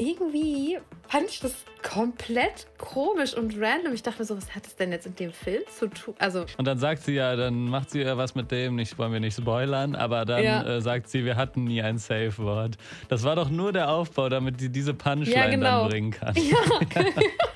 [0.00, 0.78] irgendwie
[1.08, 3.92] fand ich das komplett komisch und random.
[3.94, 6.14] Ich dachte mir so, was hat das denn jetzt in dem Film zu tun?
[6.18, 9.12] Also und dann sagt sie ja, dann macht sie ja was mit dem, nicht wollen
[9.12, 10.62] wir nicht spoilern, aber dann ja.
[10.62, 12.76] äh, sagt sie, wir hatten nie ein Safe-Wort.
[13.08, 15.80] Das war doch nur der Aufbau, damit sie diese Punchline ja, genau.
[15.82, 16.34] dann bringen kann.
[16.36, 17.02] Ja.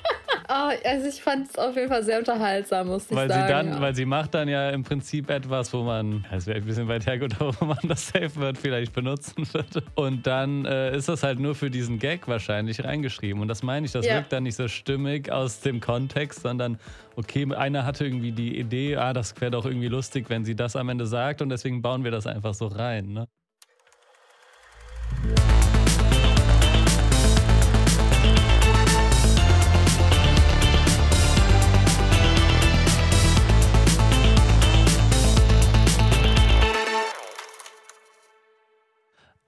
[0.47, 3.47] Oh, also ich fand es auf jeden Fall sehr unterhaltsam, muss ich weil sagen.
[3.47, 3.81] Sie dann, ja.
[3.81, 7.07] Weil sie macht dann ja im Prinzip etwas, wo man, es wäre ein bisschen weit
[7.07, 9.83] hergeholt, wo man das Safe Word vielleicht benutzen würde.
[9.95, 13.41] Und dann äh, ist das halt nur für diesen Gag wahrscheinlich reingeschrieben.
[13.41, 14.15] Und das meine ich, das ja.
[14.15, 16.79] wirkt dann nicht so stimmig aus dem Kontext, sondern
[17.15, 20.75] okay, einer hatte irgendwie die Idee, ah, das wäre doch irgendwie lustig, wenn sie das
[20.75, 23.13] am Ende sagt und deswegen bauen wir das einfach so rein.
[23.13, 23.27] Ne?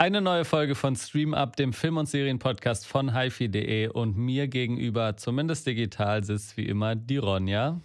[0.08, 5.18] Eine neue Folge von Stream Up, dem Film- und Serienpodcast von hifi.de und mir gegenüber,
[5.18, 7.82] zumindest digital, sitzt wie immer die Ronja.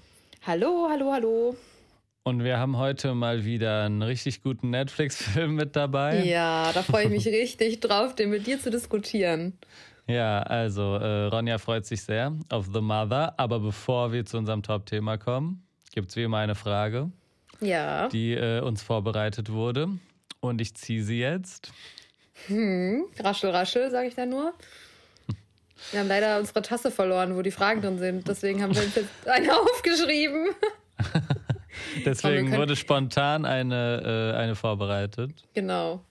[0.46, 1.56] Hallo, hallo, hallo.
[2.22, 6.22] Und wir haben heute mal wieder einen richtig guten Netflix-Film mit dabei.
[6.22, 9.58] Ja, da freue ich mich richtig drauf, den mit dir zu diskutieren.
[10.06, 13.34] Ja, also äh, Ronja freut sich sehr auf The Mother.
[13.36, 17.10] Aber bevor wir zu unserem Top-Thema kommen, gibt es wie immer eine Frage,
[17.60, 18.08] ja.
[18.10, 19.88] die äh, uns vorbereitet wurde.
[20.38, 21.72] Und ich ziehe sie jetzt.
[22.46, 24.52] Hm, raschel, raschel, sage ich da nur.
[25.90, 28.28] Wir haben leider unsere Tasse verloren, wo die Fragen drin sind.
[28.28, 30.48] Deswegen haben wir uns jetzt eine aufgeschrieben.
[32.04, 35.44] Deswegen wurde spontan eine, äh, eine vorbereitet.
[35.54, 36.04] Genau.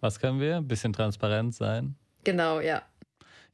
[0.00, 0.58] Was können wir?
[0.58, 1.96] Ein bisschen transparent sein.
[2.22, 2.82] Genau, ja.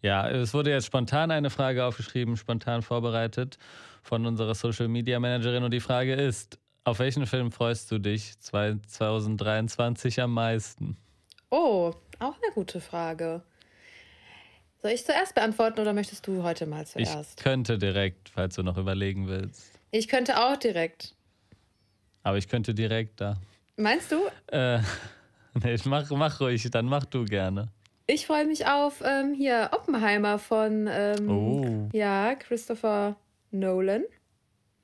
[0.02, 3.58] Ja, es wurde jetzt spontan eine Frage aufgeschrieben, spontan vorbereitet
[4.02, 5.62] von unserer Social Media Managerin.
[5.62, 10.97] Und die Frage ist: Auf welchen Film freust du dich 2023 am meisten?
[11.51, 13.43] Oh, auch eine gute Frage.
[14.83, 17.39] Soll ich zuerst beantworten oder möchtest du heute mal zuerst?
[17.39, 19.78] Ich könnte direkt, falls du noch überlegen willst.
[19.91, 21.15] Ich könnte auch direkt.
[22.22, 23.37] Aber ich könnte direkt da.
[23.77, 24.21] Meinst du?
[24.47, 24.78] Äh,
[25.62, 27.69] nee, mach, mach ruhig, dann mach du gerne.
[28.06, 31.89] Ich freue mich auf ähm, hier Oppenheimer von ähm, oh.
[31.93, 33.16] ja, Christopher
[33.50, 34.05] Nolan.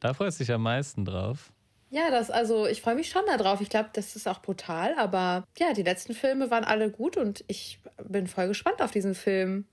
[0.01, 1.53] Da freust du dich am meisten drauf.
[1.97, 3.63] Ja, das, also ich freue mich schon darauf.
[3.63, 7.43] Ich glaube, das ist auch brutal, aber ja, die letzten Filme waren alle gut und
[7.47, 9.65] ich bin voll gespannt auf diesen Film.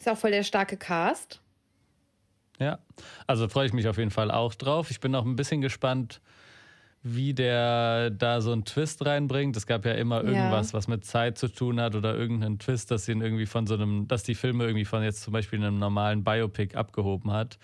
[0.00, 1.40] Ist auch voll der starke Cast.
[2.58, 2.80] Ja,
[3.28, 4.90] also freue ich mich auf jeden Fall auch drauf.
[4.90, 6.20] Ich bin auch ein bisschen gespannt,
[7.04, 9.56] wie der da so einen Twist reinbringt.
[9.56, 10.76] Es gab ja immer irgendwas, ja.
[10.76, 14.08] was mit Zeit zu tun hat oder irgendeinen Twist, dass ihn irgendwie von so einem,
[14.08, 17.60] dass die Filme irgendwie von jetzt zum Beispiel einem normalen Biopic abgehoben hat.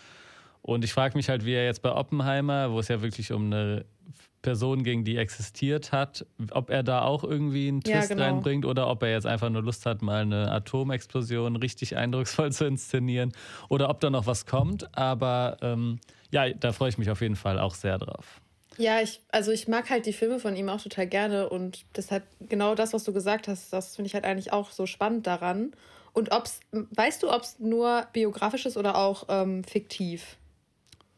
[0.67, 3.53] Und ich frage mich halt, wie er jetzt bei Oppenheimer, wo es ja wirklich um
[3.53, 3.85] eine
[4.41, 8.23] Person ging, die existiert hat, ob er da auch irgendwie einen Twist ja, genau.
[8.23, 12.65] reinbringt oder ob er jetzt einfach nur Lust hat, mal eine Atomexplosion richtig eindrucksvoll zu
[12.65, 13.33] inszenieren
[13.69, 14.89] oder ob da noch was kommt.
[14.97, 18.41] Aber ähm, ja, da freue ich mich auf jeden Fall auch sehr drauf.
[18.79, 22.25] Ja, ich, also ich mag halt die Filme von ihm auch total gerne und deshalb
[22.41, 25.73] genau das, was du gesagt hast, das finde ich halt eigentlich auch so spannend daran.
[26.15, 30.39] Und ob's, weißt du, ob es nur biografisch ist oder auch ähm, fiktiv?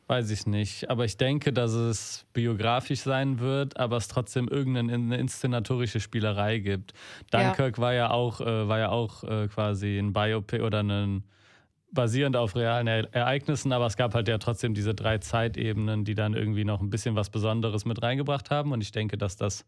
[0.09, 5.17] Weiß ich nicht, aber ich denke, dass es biografisch sein wird, aber es trotzdem irgendeine
[5.17, 6.93] inszenatorische Spielerei gibt.
[7.33, 7.83] Dunkirk ja.
[7.83, 11.25] war ja auch, äh, war ja auch äh, quasi ein Biopic oder ein
[11.93, 16.35] basierend auf realen Ereignissen, aber es gab halt ja trotzdem diese drei Zeitebenen, die dann
[16.35, 18.71] irgendwie noch ein bisschen was Besonderes mit reingebracht haben.
[18.71, 19.65] Und ich denke, dass das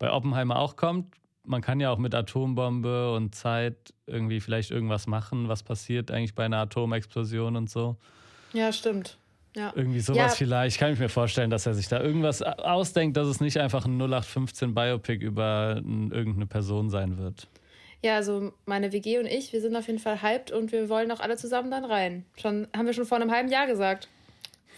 [0.00, 1.14] bei Oppenheimer auch kommt.
[1.44, 6.34] Man kann ja auch mit Atombombe und Zeit irgendwie vielleicht irgendwas machen, was passiert eigentlich
[6.34, 7.96] bei einer Atomexplosion und so.
[8.52, 9.18] Ja, stimmt.
[9.56, 9.72] Ja.
[9.74, 10.28] Irgendwie sowas ja.
[10.28, 10.78] vielleicht.
[10.78, 13.98] Kann ich mir vorstellen, dass er sich da irgendwas ausdenkt, dass es nicht einfach ein
[13.98, 17.48] 0815 Biopic über irgendeine Person sein wird.
[18.02, 21.10] Ja, also meine WG und ich, wir sind auf jeden Fall hyped und wir wollen
[21.10, 22.26] auch alle zusammen dann rein.
[22.40, 24.08] Schon, haben wir schon vor einem halben Jahr gesagt.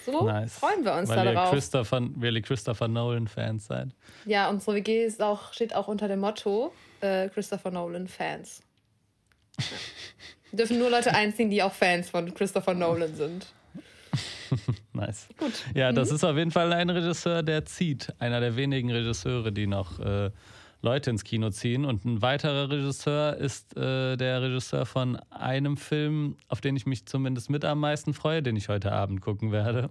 [0.06, 0.54] So nice.
[0.54, 1.50] freuen wir uns weil da drauf.
[1.50, 3.88] Christopher, weil ihr Christopher Nolan-Fans seid.
[4.26, 8.62] Ja, unsere WG ist auch, steht auch unter dem Motto äh, Christopher Nolan-Fans.
[10.50, 10.56] Ja.
[10.56, 13.46] dürfen nur Leute einziehen, die auch Fans von Christopher Nolan sind.
[14.92, 15.28] nice.
[15.38, 15.52] Gut.
[15.74, 16.16] Ja, das mhm.
[16.16, 18.12] ist auf jeden Fall ein Regisseur, der zieht.
[18.18, 20.30] Einer der wenigen Regisseure, die noch äh,
[20.80, 21.84] Leute ins Kino ziehen.
[21.84, 27.06] Und ein weiterer Regisseur ist äh, der Regisseur von einem Film, auf den ich mich
[27.06, 29.90] zumindest mit am meisten freue, den ich heute Abend gucken werde.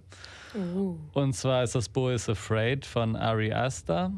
[0.54, 0.96] Uh.
[1.12, 4.12] Und zwar ist das Bo is Afraid von Ari Aster.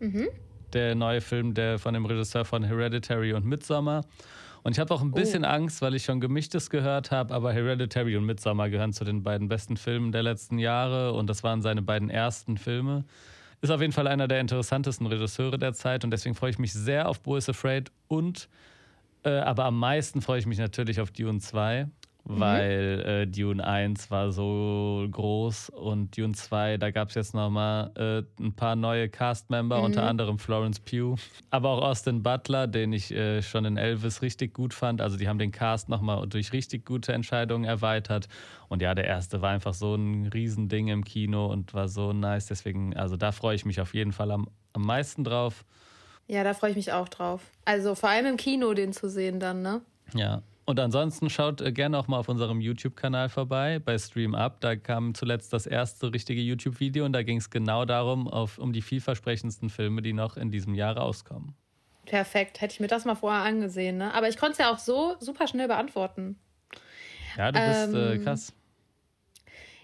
[0.00, 0.28] Mhm.
[0.72, 4.04] Der neue Film der von dem Regisseur von Hereditary und Midsommar.
[4.64, 5.14] Und ich habe auch ein oh.
[5.14, 5.48] bisschen oh.
[5.48, 9.46] Angst, weil ich schon Gemischtes gehört habe, aber Hereditary und Midsommar gehören zu den beiden
[9.46, 13.04] besten Filmen der letzten Jahre und das waren seine beiden ersten Filme.
[13.60, 16.72] Ist auf jeden Fall einer der interessantesten Regisseure der Zeit und deswegen freue ich mich
[16.72, 18.48] sehr auf Bo is Afraid und
[19.24, 21.88] Äh, aber am meisten freue ich mich natürlich auf Dune 2.
[22.26, 22.40] Mhm.
[22.40, 27.90] weil äh, Dune 1 war so groß und Dune 2, da gab es jetzt nochmal
[27.96, 29.84] äh, ein paar neue Cast-Member, mhm.
[29.84, 31.16] unter anderem Florence Pugh,
[31.50, 35.02] aber auch Austin Butler, den ich äh, schon in Elvis richtig gut fand.
[35.02, 38.28] Also die haben den Cast nochmal durch richtig gute Entscheidungen erweitert.
[38.68, 42.46] Und ja, der erste war einfach so ein Riesending im Kino und war so nice.
[42.46, 45.66] Deswegen, also da freue ich mich auf jeden Fall am, am meisten drauf.
[46.26, 47.42] Ja, da freue ich mich auch drauf.
[47.66, 49.82] Also vor allem im Kino den zu sehen dann, ne?
[50.14, 54.60] Ja, und ansonsten schaut äh, gerne auch mal auf unserem YouTube-Kanal vorbei, bei Stream Up.
[54.60, 58.72] Da kam zuletzt das erste richtige YouTube-Video und da ging es genau darum, auf, um
[58.72, 61.54] die vielversprechendsten Filme, die noch in diesem Jahr rauskommen.
[62.06, 63.98] Perfekt, hätte ich mir das mal vorher angesehen.
[63.98, 64.12] Ne?
[64.14, 66.38] Aber ich konnte es ja auch so super schnell beantworten.
[67.36, 68.52] Ja, du bist äh, ähm, äh, krass.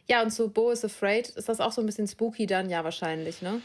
[0.06, 2.85] Ja, und zu Bo is Afraid ist das auch so ein bisschen spooky dann, ja,
[2.85, 3.61] wahrscheinlich, ne?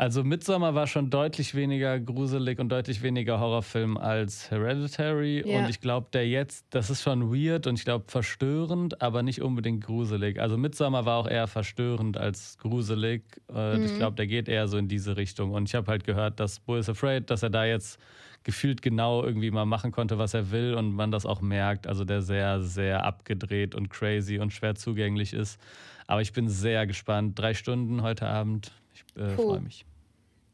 [0.00, 5.46] Also Midsommar war schon deutlich weniger gruselig und deutlich weniger Horrorfilm als Hereditary.
[5.46, 5.58] Ja.
[5.58, 9.42] Und ich glaube, der jetzt, das ist schon weird und ich glaube verstörend, aber nicht
[9.42, 10.40] unbedingt gruselig.
[10.40, 13.24] Also Midsommar war auch eher verstörend als gruselig.
[13.48, 13.84] Und mhm.
[13.84, 15.50] ich glaube, der geht eher so in diese Richtung.
[15.50, 18.00] Und ich habe halt gehört, dass Bo is Afraid, dass er da jetzt
[18.42, 21.86] gefühlt genau irgendwie mal machen konnte, was er will und man das auch merkt.
[21.86, 25.60] Also der sehr, sehr abgedreht und crazy und schwer zugänglich ist.
[26.06, 27.38] Aber ich bin sehr gespannt.
[27.38, 28.72] Drei Stunden heute Abend.
[28.94, 29.84] Ich äh, freue mich.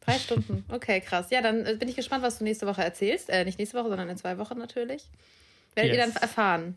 [0.07, 0.65] Drei Stunden.
[0.69, 1.31] Okay, krass.
[1.31, 3.29] Ja, dann äh, bin ich gespannt, was du nächste Woche erzählst.
[3.29, 5.11] Äh, nicht nächste Woche, sondern in zwei Wochen natürlich.
[5.75, 6.07] Werdet yes.
[6.07, 6.77] ihr dann erfahren.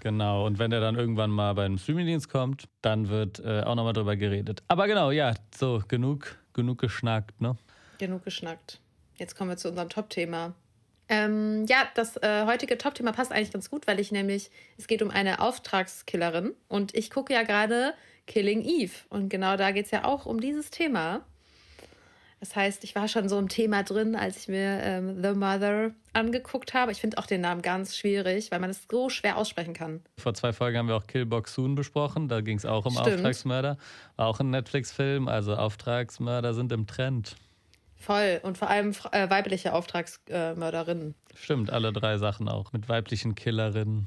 [0.00, 3.92] Genau, und wenn der dann irgendwann mal beim Streamingdienst kommt, dann wird äh, auch nochmal
[3.92, 4.62] drüber geredet.
[4.68, 7.56] Aber genau, ja, so, genug, genug geschnackt, ne?
[7.98, 8.80] Genug geschnackt.
[9.16, 10.54] Jetzt kommen wir zu unserem Top-Thema.
[11.08, 15.02] Ähm, ja, das äh, heutige Top-Thema passt eigentlich ganz gut, weil ich nämlich, es geht
[15.02, 17.94] um eine Auftragskillerin und ich gucke ja gerade
[18.26, 21.22] Killing Eve und genau da geht es ja auch um dieses Thema.
[22.40, 25.90] Das heißt, ich war schon so im Thema drin, als ich mir ähm, The Mother
[26.12, 26.92] angeguckt habe.
[26.92, 30.02] Ich finde auch den Namen ganz schwierig, weil man es so schwer aussprechen kann.
[30.16, 32.28] Vor zwei Folgen haben wir auch Killbox Soon besprochen.
[32.28, 33.16] Da ging es auch um Stimmt.
[33.16, 33.76] Auftragsmörder.
[34.16, 35.26] War auch ein Netflix-Film.
[35.26, 37.36] Also Auftragsmörder sind im Trend.
[37.96, 38.40] Voll.
[38.44, 41.16] Und vor allem äh, weibliche Auftragsmörderinnen.
[41.34, 42.72] Stimmt, alle drei Sachen auch.
[42.72, 44.06] Mit weiblichen Killerinnen.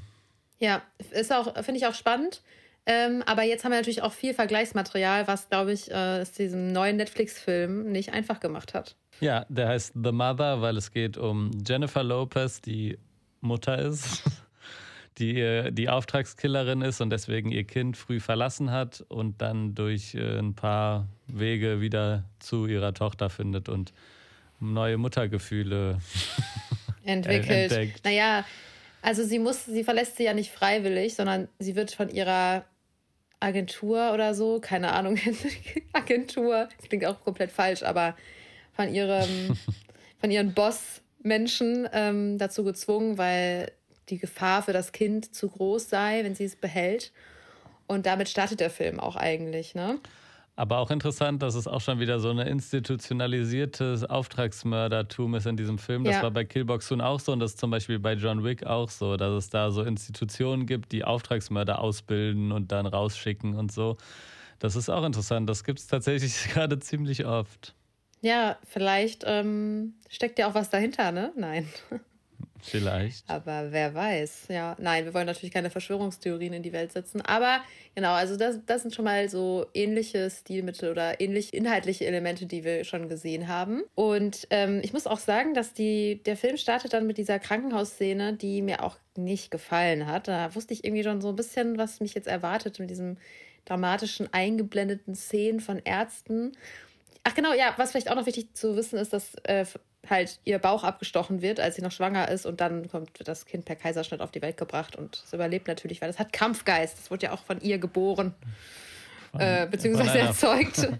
[0.58, 0.80] Ja,
[1.10, 2.42] ist auch, finde ich auch spannend.
[2.84, 6.72] Ähm, aber jetzt haben wir natürlich auch viel Vergleichsmaterial, was, glaube ich, äh, es diesem
[6.72, 8.96] neuen Netflix-Film nicht einfach gemacht hat.
[9.20, 12.98] Ja, der heißt The Mother, weil es geht um Jennifer Lopez, die
[13.40, 14.24] Mutter ist,
[15.18, 20.38] die die Auftragskillerin ist und deswegen ihr Kind früh verlassen hat und dann durch äh,
[20.38, 23.92] ein paar Wege wieder zu ihrer Tochter findet und
[24.58, 25.98] neue Muttergefühle
[27.04, 27.70] entwickelt.
[27.70, 28.04] Entdeckt.
[28.04, 28.44] Naja,
[29.02, 32.64] also sie muss, sie verlässt sie ja nicht freiwillig, sondern sie wird von ihrer
[33.42, 35.18] Agentur oder so, keine Ahnung,
[35.92, 38.16] Agentur, klingt auch komplett falsch, aber
[38.74, 39.56] von ihrem,
[40.20, 43.72] von ihren Boss-Menschen ähm, dazu gezwungen, weil
[44.08, 47.12] die Gefahr für das Kind zu groß sei, wenn sie es behält.
[47.86, 49.98] Und damit startet der Film auch eigentlich, ne?
[50.54, 55.78] Aber auch interessant, dass es auch schon wieder so ein institutionalisiertes Auftragsmördertum ist in diesem
[55.78, 56.04] Film.
[56.04, 56.22] Das ja.
[56.22, 58.90] war bei Killbox Soon auch so und das ist zum Beispiel bei John Wick auch
[58.90, 63.96] so, dass es da so Institutionen gibt, die Auftragsmörder ausbilden und dann rausschicken und so.
[64.58, 65.48] Das ist auch interessant.
[65.48, 67.74] Das gibt es tatsächlich gerade ziemlich oft.
[68.20, 71.32] Ja, vielleicht ähm, steckt ja auch was dahinter, ne?
[71.34, 71.66] Nein.
[72.62, 73.28] Vielleicht.
[73.28, 74.76] Aber wer weiß, ja.
[74.78, 77.20] Nein, wir wollen natürlich keine Verschwörungstheorien in die Welt setzen.
[77.20, 77.60] Aber
[77.96, 82.62] genau, also das, das sind schon mal so ähnliche Stilmittel oder ähnlich inhaltliche Elemente, die
[82.62, 83.82] wir schon gesehen haben.
[83.96, 88.34] Und ähm, ich muss auch sagen, dass die, der Film startet dann mit dieser Krankenhausszene,
[88.34, 90.28] die mir auch nicht gefallen hat.
[90.28, 93.16] Da wusste ich irgendwie schon so ein bisschen, was mich jetzt erwartet mit diesem
[93.64, 96.52] dramatischen, eingeblendeten Szenen von Ärzten.
[97.24, 99.64] Ach genau, ja, was vielleicht auch noch wichtig zu wissen ist, dass äh,
[100.08, 103.64] halt ihr Bauch abgestochen wird, als sie noch schwanger ist und dann kommt das Kind
[103.64, 106.98] per Kaiserschnitt auf die Welt gebracht und es überlebt natürlich, weil es hat Kampfgeist.
[106.98, 108.34] Das wurde ja auch von ihr geboren,
[109.38, 110.88] äh, beziehungsweise erzeugt.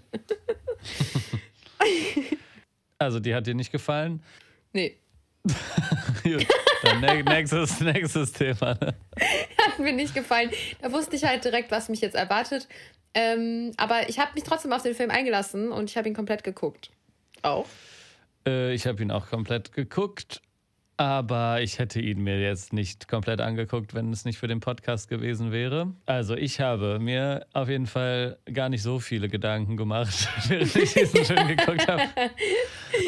[2.97, 4.23] also die hat dir nicht gefallen?
[4.71, 4.97] Nee.
[6.83, 8.75] Dann nächstes, nächstes Thema.
[8.79, 8.93] Ne?
[9.57, 10.51] Hat mir nicht gefallen.
[10.81, 12.67] Da wusste ich halt direkt, was mich jetzt erwartet.
[13.13, 16.43] Ähm, aber ich habe mich trotzdem auf den Film eingelassen und ich habe ihn komplett
[16.43, 16.89] geguckt.
[17.41, 17.67] Auch.
[18.47, 20.41] Äh, ich habe ihn auch komplett geguckt,
[20.97, 25.09] aber ich hätte ihn mir jetzt nicht komplett angeguckt, wenn es nicht für den Podcast
[25.09, 25.91] gewesen wäre.
[26.05, 30.93] Also ich habe mir auf jeden Fall gar nicht so viele Gedanken gemacht, während ich
[30.93, 32.03] diesen Film geguckt habe.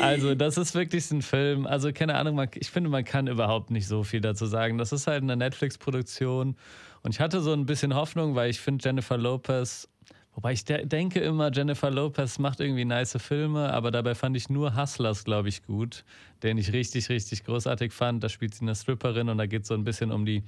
[0.02, 3.88] Also das ist wirklich ein Film, also keine Ahnung, ich finde, man kann überhaupt nicht
[3.88, 4.78] so viel dazu sagen.
[4.78, 6.56] Das ist halt eine Netflix-Produktion
[7.04, 9.88] und ich hatte so ein bisschen Hoffnung, weil ich finde Jennifer Lopez
[10.36, 14.50] Wobei ich de denke immer, Jennifer Lopez macht irgendwie nice Filme, aber dabei fand ich
[14.50, 16.04] nur Hustlers, glaube ich, gut,
[16.44, 18.22] den ich richtig, richtig großartig fand.
[18.22, 20.44] Da spielt sie eine Stripperin und da geht es so ein bisschen um die,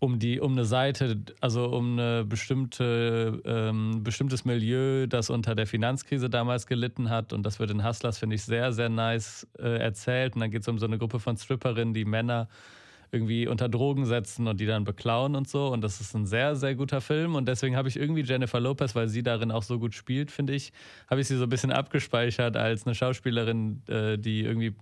[0.00, 5.68] um die, um eine Seite, also um eine bestimmte, ähm, bestimmtes Milieu, das unter der
[5.68, 7.32] Finanzkrise damals gelitten hat.
[7.32, 10.34] Und das wird in Hustlers, finde ich, sehr, sehr nice äh, erzählt.
[10.34, 12.48] Und dann geht es um so eine Gruppe von Stripperinnen, die Männer
[13.14, 15.68] irgendwie unter Drogen setzen und die dann beklauen und so.
[15.68, 17.36] Und das ist ein sehr, sehr guter Film.
[17.36, 20.54] Und deswegen habe ich irgendwie Jennifer Lopez, weil sie darin auch so gut spielt, finde
[20.54, 20.72] ich,
[21.08, 24.74] habe ich sie so ein bisschen abgespeichert als eine Schauspielerin, äh, die irgendwie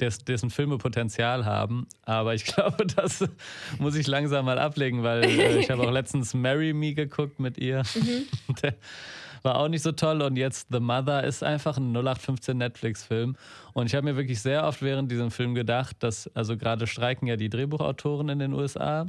[0.00, 1.86] des, dessen Filme Potenzial haben.
[2.04, 3.28] Aber ich glaube, das
[3.78, 7.58] muss ich langsam mal ablegen, weil äh, ich habe auch letztens Marry Me geguckt mit
[7.58, 7.82] ihr.
[7.94, 8.54] Mhm.
[9.44, 10.22] war auch nicht so toll.
[10.22, 13.36] Und jetzt The Mother ist einfach ein 0815 Netflix-Film.
[13.72, 17.28] Und ich habe mir wirklich sehr oft während diesem Film gedacht, dass, also gerade streiken
[17.28, 19.06] ja die Drehbuchautoren in den USA.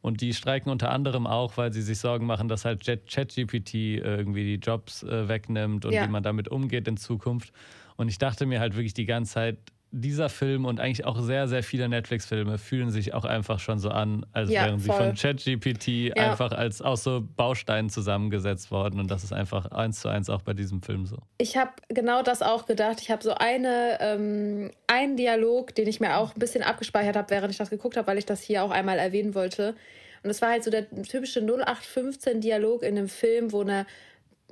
[0.00, 4.44] Und die streiken unter anderem auch, weil sie sich Sorgen machen, dass halt ChatGPT irgendwie
[4.44, 6.04] die Jobs äh, wegnimmt und ja.
[6.04, 7.52] wie man damit umgeht in Zukunft.
[7.96, 9.56] Und ich dachte mir halt wirklich die ganze Zeit,
[9.96, 13.90] dieser Film und eigentlich auch sehr, sehr viele Netflix-Filme fühlen sich auch einfach schon so
[13.90, 14.96] an, als ja, wären sie voll.
[14.96, 16.14] von ChatGPT ja.
[16.30, 18.98] einfach als aus so Bausteinen zusammengesetzt worden.
[18.98, 21.18] Und das ist einfach eins zu eins auch bei diesem Film so.
[21.38, 23.00] Ich habe genau das auch gedacht.
[23.00, 27.30] Ich habe so eine, ähm, einen Dialog, den ich mir auch ein bisschen abgespeichert habe,
[27.30, 29.76] während ich das geguckt habe, weil ich das hier auch einmal erwähnen wollte.
[30.24, 33.86] Und es war halt so der typische 0815-Dialog in einem Film, wo eine,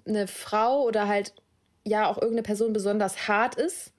[0.07, 1.35] eine Frau oder halt
[1.85, 3.93] ja auch irgendeine Person besonders hart ist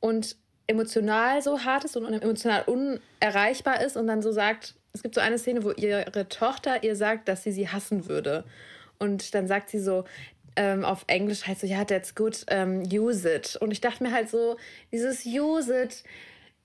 [0.00, 0.36] und
[0.70, 5.20] emotional so hart ist und emotional unerreichbar ist und dann so sagt, es gibt so
[5.20, 8.44] eine Szene, wo ihre Tochter ihr sagt, dass sie sie hassen würde.
[8.98, 10.04] Und dann sagt sie so,
[10.56, 13.56] ähm, auf Englisch heißt so, ja, that's good, um, use it.
[13.60, 14.56] Und ich dachte mir halt so,
[14.92, 16.02] dieses use it,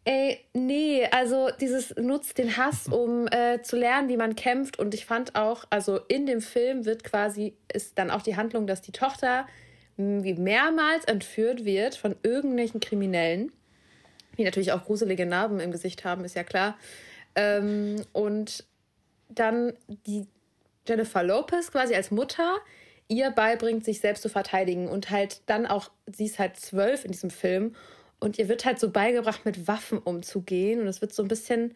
[0.06, 4.80] ey, nee, also dieses nutzt den Hass, um äh, zu lernen, wie man kämpft.
[4.80, 8.68] Und ich fand auch, also in dem Film wird quasi, ist dann auch die Handlung,
[8.68, 9.48] dass die Tochter
[9.98, 13.52] wie mehrmals entführt wird von irgendwelchen Kriminellen
[14.38, 16.78] die natürlich auch gruselige Narben im Gesicht haben, ist ja klar.
[17.36, 18.66] Ähm, und
[19.30, 19.74] dann
[20.06, 20.28] die
[20.88, 22.58] Jennifer Lopez quasi als Mutter
[23.08, 27.12] ihr beibringt, sich selbst zu verteidigen und halt dann auch, sie ist halt zwölf in
[27.12, 27.76] diesem Film
[28.20, 31.76] und ihr wird halt so beigebracht, mit Waffen umzugehen und es wird so ein bisschen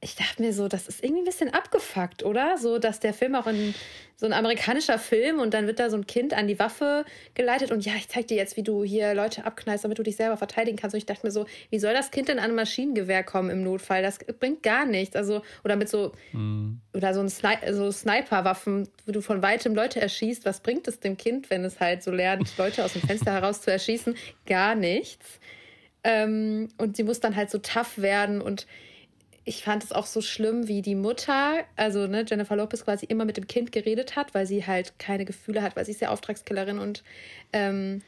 [0.00, 2.56] ich dachte mir so, das ist irgendwie ein bisschen abgefuckt, oder?
[2.56, 3.74] So, dass der Film auch in
[4.16, 7.72] so ein amerikanischer Film und dann wird da so ein Kind an die Waffe geleitet
[7.72, 10.36] und ja, ich zeig dir jetzt, wie du hier Leute abknallst, damit du dich selber
[10.36, 10.94] verteidigen kannst.
[10.94, 13.64] Und ich dachte mir so, wie soll das Kind denn an ein Maschinengewehr kommen im
[13.64, 14.02] Notfall?
[14.02, 15.16] Das bringt gar nichts.
[15.16, 16.80] Also, oder mit so, mhm.
[16.94, 20.44] oder so ein Sni so Sniperwaffen, wo du von weitem Leute erschießt.
[20.44, 23.62] Was bringt es dem Kind, wenn es halt so lernt, Leute aus dem Fenster heraus
[23.62, 24.16] zu erschießen?
[24.46, 25.40] Gar nichts.
[26.04, 28.68] Ähm, und sie muss dann halt so tough werden und
[29.48, 33.24] ich fand es auch so schlimm, wie die Mutter, also ne, Jennifer Lopez quasi immer
[33.24, 36.10] mit dem Kind geredet hat, weil sie halt keine Gefühle hat, weil sie ist ja
[36.10, 37.02] Auftragskillerin und
[37.54, 38.02] ähm,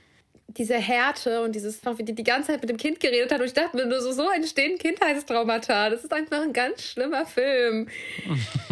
[0.49, 3.47] diese Härte und dieses, wie die die ganze Zeit mit dem Kind geredet hat und
[3.47, 5.90] ich dachte mir nur so, so entstehen Kindheitstraumata.
[5.90, 7.88] Das ist einfach ein ganz schlimmer Film.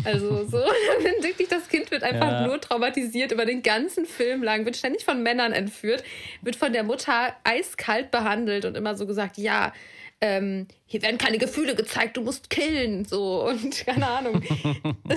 [0.04, 0.58] Also so,
[1.22, 2.46] wirklich das Kind wird einfach ja.
[2.46, 6.02] nur traumatisiert über den ganzen Film lang, wird ständig von Männern entführt,
[6.42, 9.72] wird von der Mutter eiskalt behandelt und immer so gesagt, ja,
[10.20, 14.42] ähm, hier werden keine Gefühle gezeigt, du musst killen, so und keine Ahnung.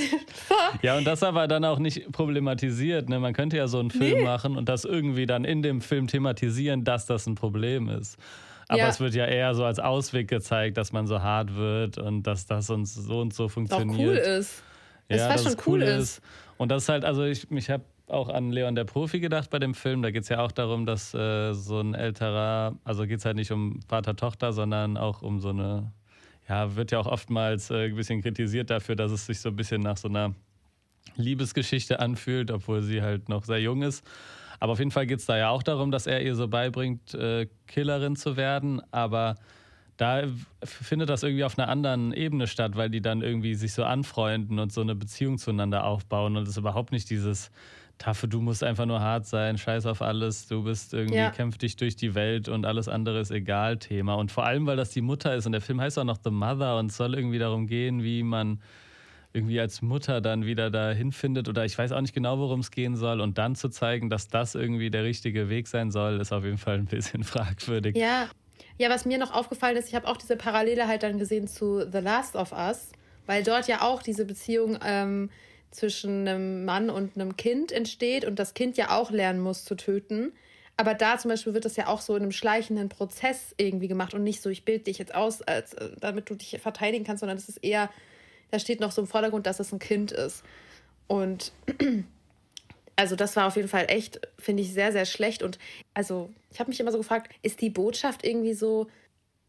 [0.81, 3.10] ja, und das aber dann auch nicht problematisiert.
[3.10, 3.20] Ne?
[3.20, 4.24] Man könnte ja so einen Film nee.
[4.24, 8.17] machen und das irgendwie dann in dem Film thematisieren, dass das ein Problem ist.
[8.67, 8.88] Aber ja.
[8.89, 12.46] es wird ja eher so als Ausweg gezeigt, dass man so hart wird und dass
[12.46, 14.00] das uns so und so funktioniert.
[14.00, 14.63] Doch cool ist.
[15.10, 16.17] Ja, das fast schon cool ist.
[16.17, 16.22] ist.
[16.58, 19.60] Und das ist halt, also ich, ich habe auch an Leon der Profi gedacht bei
[19.60, 20.01] dem Film.
[20.01, 23.36] Da geht es ja auch darum, dass äh, so ein älterer, also geht es halt
[23.36, 25.91] nicht um Vater-Tochter, sondern auch um so eine,
[26.48, 29.56] ja, wird ja auch oftmals äh, ein bisschen kritisiert dafür, dass es sich so ein
[29.56, 30.36] bisschen nach so einer
[31.15, 34.06] Liebesgeschichte anfühlt, obwohl sie halt noch sehr jung ist.
[34.60, 37.15] Aber auf jeden Fall geht es da ja auch darum, dass er ihr so beibringt,
[37.15, 38.82] äh, Killerin zu werden.
[38.91, 39.36] Aber
[39.98, 40.24] da
[40.63, 44.60] findet das irgendwie auf einer anderen Ebene statt, weil die dann irgendwie sich so anfreunden
[44.60, 47.51] und so eine Beziehung zueinander aufbauen und es überhaupt nicht dieses
[48.01, 51.29] Taffe, du musst einfach nur hart sein, scheiß auf alles, du bist irgendwie, ja.
[51.29, 54.15] kämpf dich durch die Welt und alles andere ist egal Thema.
[54.15, 56.31] Und vor allem, weil das die Mutter ist und der Film heißt auch noch The
[56.31, 58.60] Mother und es soll irgendwie darum gehen, wie man
[59.34, 62.72] irgendwie als Mutter dann wieder dahin findet oder ich weiß auch nicht genau, worum es
[62.72, 66.34] gehen soll und dann zu zeigen, dass das irgendwie der richtige Weg sein soll, ist
[66.34, 67.96] auf jeden Fall ein bisschen fragwürdig.
[67.96, 68.27] Ja,
[68.79, 71.88] ja was mir noch aufgefallen ist, ich habe auch diese Parallele halt dann gesehen zu
[71.89, 72.91] The Last of Us,
[73.27, 75.29] weil dort ja auch diese Beziehung ähm,
[75.72, 79.75] zwischen einem Mann und einem Kind entsteht und das Kind ja auch lernen muss zu
[79.75, 80.34] töten.
[80.78, 84.13] Aber da zum Beispiel wird das ja auch so in einem schleichenden Prozess irgendwie gemacht
[84.13, 87.22] und nicht so, ich bilde dich jetzt aus, als, äh, damit du dich verteidigen kannst,
[87.22, 87.90] sondern es ist eher,
[88.51, 90.44] da steht noch so im Vordergrund, dass es ein Kind ist.
[91.08, 91.51] Und
[93.01, 95.42] Also das war auf jeden Fall echt, finde ich, sehr, sehr schlecht.
[95.42, 95.58] Und
[95.96, 98.88] also ich habe mich immer so gefragt, ist die Botschaft irgendwie so,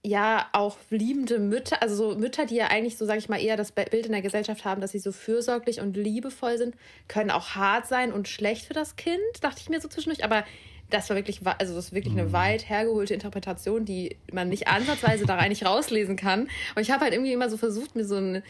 [0.05, 3.57] ja, auch liebende Mütter, also so Mütter, die ja eigentlich so, sage ich mal, eher
[3.57, 6.75] das Bild in der Gesellschaft haben, dass sie so fürsorglich und liebevoll sind,
[7.07, 10.25] können auch hart sein und schlecht für das Kind, dachte ich mir so zwischendurch.
[10.25, 10.45] Aber
[10.91, 12.33] das war wirklich, also das ist wirklich eine mhm.
[12.33, 16.49] weit hergeholte Interpretation, die man nicht ansatzweise da eigentlich rauslesen kann.
[16.75, 18.43] Und ich habe halt irgendwie immer so versucht, mir so ein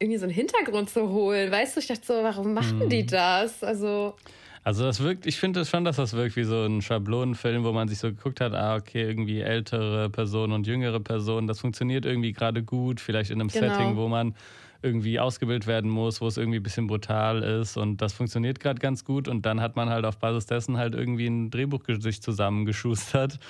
[0.00, 1.50] irgendwie so einen Hintergrund zu holen.
[1.50, 2.88] Weißt du, ich dachte so, warum machen mhm.
[2.88, 3.64] die das?
[3.64, 4.14] Also.
[4.64, 7.88] Also das wirkt, ich finde schon, dass das wirkt wie so ein Schablonenfilm, wo man
[7.88, 12.32] sich so geguckt hat, ah, okay, irgendwie ältere Personen und jüngere Personen, das funktioniert irgendwie
[12.32, 13.68] gerade gut, vielleicht in einem genau.
[13.68, 14.34] Setting, wo man
[14.82, 18.78] irgendwie ausgebildet werden muss, wo es irgendwie ein bisschen brutal ist und das funktioniert gerade
[18.78, 22.22] ganz gut und dann hat man halt auf Basis dessen halt irgendwie ein Drehbuch sich
[22.22, 23.40] zusammengeschustert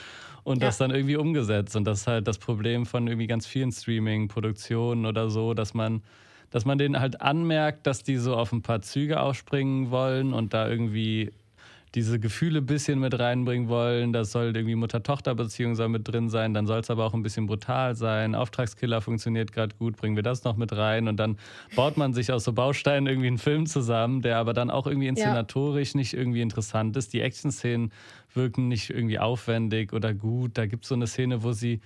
[0.45, 0.69] und ja.
[0.69, 5.05] das dann irgendwie umgesetzt und das ist halt das Problem von irgendwie ganz vielen Streaming-Produktionen
[5.05, 6.03] oder so, dass man
[6.51, 10.55] dass man denen halt anmerkt, dass die so auf ein paar Züge aufspringen wollen und
[10.55, 11.33] da irgendwie
[11.95, 14.13] diese Gefühle ein bisschen mit reinbringen wollen.
[14.13, 16.53] Das soll irgendwie Mutter-Tochter-Beziehung soll mit drin sein.
[16.53, 18.35] Dann soll es aber auch ein bisschen brutal sein.
[18.35, 19.97] Auftragskiller funktioniert gerade gut.
[19.97, 21.09] Bringen wir das noch mit rein?
[21.09, 21.39] Und dann
[21.75, 25.09] baut man sich aus so Bausteinen irgendwie einen Film zusammen, der aber dann auch irgendwie
[25.09, 25.99] inszenatorisch ja.
[25.99, 27.13] nicht irgendwie interessant ist.
[27.13, 27.91] Die Action-Szenen
[28.35, 30.59] wirken nicht irgendwie aufwendig oder gut.
[30.59, 31.81] Da gibt es so eine Szene, wo sie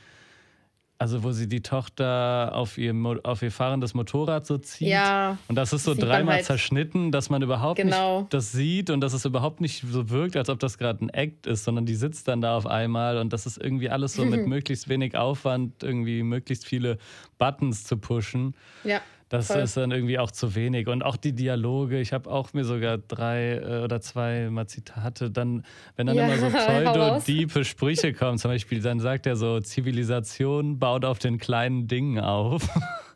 [1.03, 2.95] also wo sie die Tochter auf ihr,
[3.25, 4.87] auf ihr fahrendes Motorrad so zieht.
[4.87, 5.37] Ja.
[5.49, 8.21] Und das ist so dreimal halt zerschnitten, dass man überhaupt genau.
[8.21, 11.09] nicht das sieht und dass es überhaupt nicht so wirkt, als ob das gerade ein
[11.09, 14.25] Act ist, sondern die sitzt dann da auf einmal und das ist irgendwie alles so
[14.25, 16.99] mit möglichst wenig Aufwand, irgendwie möglichst viele
[17.37, 18.55] Buttons zu pushen.
[18.85, 19.01] Ja.
[19.33, 19.63] Das Voll.
[19.63, 20.89] ist dann irgendwie auch zu wenig.
[20.89, 25.31] Und auch die Dialoge, ich habe auch mir sogar drei äh, oder zwei mal Zitate,
[25.31, 25.65] dann,
[25.97, 30.79] wenn dann ja, immer so pseudo-diepe Sprüche kommen, zum Beispiel, dann sagt er so, Zivilisation
[30.79, 32.69] baut auf den kleinen Dingen auf.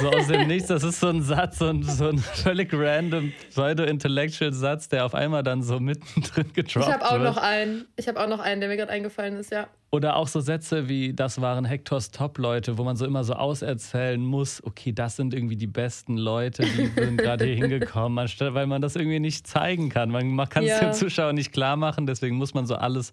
[0.00, 3.32] so aus dem Nichts, das ist so ein Satz, so ein, so ein völlig random
[3.50, 6.86] pseudo-intellectual Satz, der auf einmal dann so mittendrin gedroppt wird.
[6.86, 7.22] Ich habe auch wird.
[7.22, 7.86] noch einen.
[7.96, 9.68] Ich habe auch noch einen, der mir gerade eingefallen ist, ja.
[9.92, 14.20] Oder auch so Sätze wie, das waren Hektors Top-Leute, wo man so immer so auserzählen
[14.24, 18.68] muss, okay, das sind irgendwie die besten Leute, die sind gerade hier hingekommen, anstatt, weil
[18.68, 20.10] man das irgendwie nicht zeigen kann.
[20.10, 20.80] Man, man kann es ja.
[20.80, 23.12] dem Zuschauer nicht klar machen, deswegen muss man so alles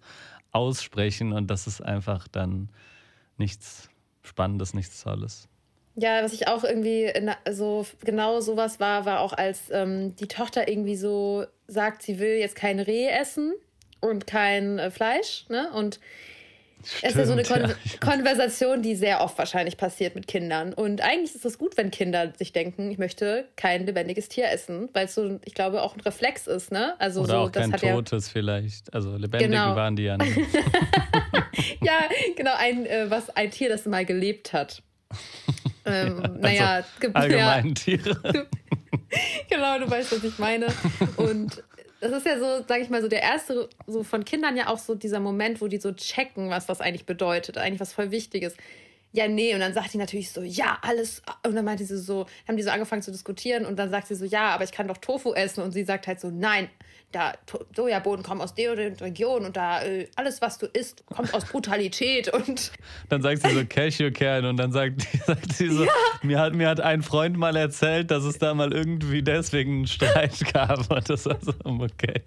[0.52, 2.69] aussprechen und das ist einfach dann
[3.38, 3.89] nichts
[4.22, 5.48] Spannendes, nichts Tolles.
[6.00, 7.12] Ja, was ich auch irgendwie
[7.50, 12.38] so genau sowas war, war auch als ähm, die Tochter irgendwie so sagt, sie will
[12.38, 13.54] jetzt kein Reh essen
[14.00, 15.72] und kein äh, Fleisch, ne?
[15.74, 16.00] Und
[16.84, 17.76] Stimmt, es ist ja so eine Kon ja.
[18.00, 20.74] Konversation, die sehr oft wahrscheinlich passiert mit Kindern.
[20.74, 24.90] Und eigentlich ist es gut, wenn Kinder sich denken, ich möchte kein lebendiges Tier essen,
[24.94, 26.94] weil es so, ich glaube, auch ein Reflex ist, ne?
[27.00, 28.94] Also Oder so, auch kein totes ja vielleicht.
[28.94, 29.76] Also lebendig genau.
[29.76, 30.38] waren die ja nicht.
[31.82, 34.84] ja, genau, ein, äh, was, ein Tier, das mal gelebt hat.
[35.88, 38.17] Ähm, ja, naja, also gibt allgemein ja, Tiere.
[39.50, 40.67] genau, du weißt, was ich meine.
[41.15, 41.63] Und
[42.00, 44.78] das ist ja so, sage ich mal, so der erste, so von Kindern ja auch
[44.78, 48.56] so dieser Moment, wo die so checken, was das eigentlich bedeutet, eigentlich was voll Wichtiges.
[49.13, 51.21] Ja, nee, und dann sagt die natürlich so, ja, alles.
[51.45, 54.15] Und dann meinte sie so, haben die so angefangen zu diskutieren und dann sagt sie
[54.15, 55.63] so, ja, aber ich kann doch Tofu essen.
[55.63, 56.69] Und sie sagt halt so, nein,
[57.12, 57.34] da
[57.76, 62.34] Sojabohnen kommen aus der Region und da äh, alles, was du isst, kommt aus Brutalität
[62.34, 62.72] und
[63.10, 65.91] dann sagt sie so Cashewkern und dann sagt, sagt sie so, ja.
[66.24, 69.88] mir, hat, mir hat ein Freund mal erzählt, dass es da mal irgendwie deswegen einen
[69.88, 72.22] Streit gab und das war so, okay.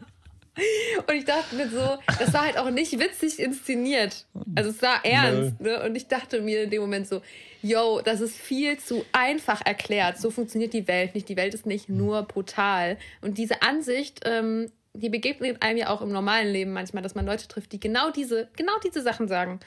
[1.06, 4.26] Und ich dachte mir so, das war halt auch nicht witzig inszeniert.
[4.54, 5.60] Also es war ernst.
[5.60, 5.82] Ne?
[5.82, 7.22] Und ich dachte mir in dem Moment so,
[7.62, 10.18] yo, das ist viel zu einfach erklärt.
[10.18, 11.28] So funktioniert die Welt nicht.
[11.28, 12.98] Die Welt ist nicht nur brutal.
[13.20, 17.26] Und diese Ansicht, ähm, die begegnet einem ja auch im normalen Leben manchmal, dass man
[17.26, 19.60] Leute trifft, die genau diese, genau diese Sachen sagen.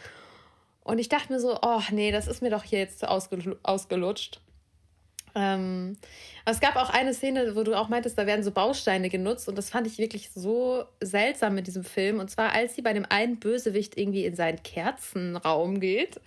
[0.84, 4.42] Und ich dachte mir so, oh nee, das ist mir doch hier jetzt ausgelutscht.
[5.36, 5.98] Ähm,
[6.46, 9.48] aber es gab auch eine Szene, wo du auch meintest, da werden so Bausteine genutzt
[9.48, 12.20] und das fand ich wirklich so seltsam mit diesem Film.
[12.20, 16.20] Und zwar, als sie bei dem einen Bösewicht irgendwie in seinen Kerzenraum geht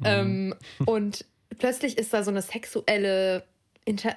[0.00, 0.04] mhm.
[0.04, 0.54] ähm,
[0.86, 1.24] und
[1.58, 3.44] plötzlich ist da so eine sexuelle,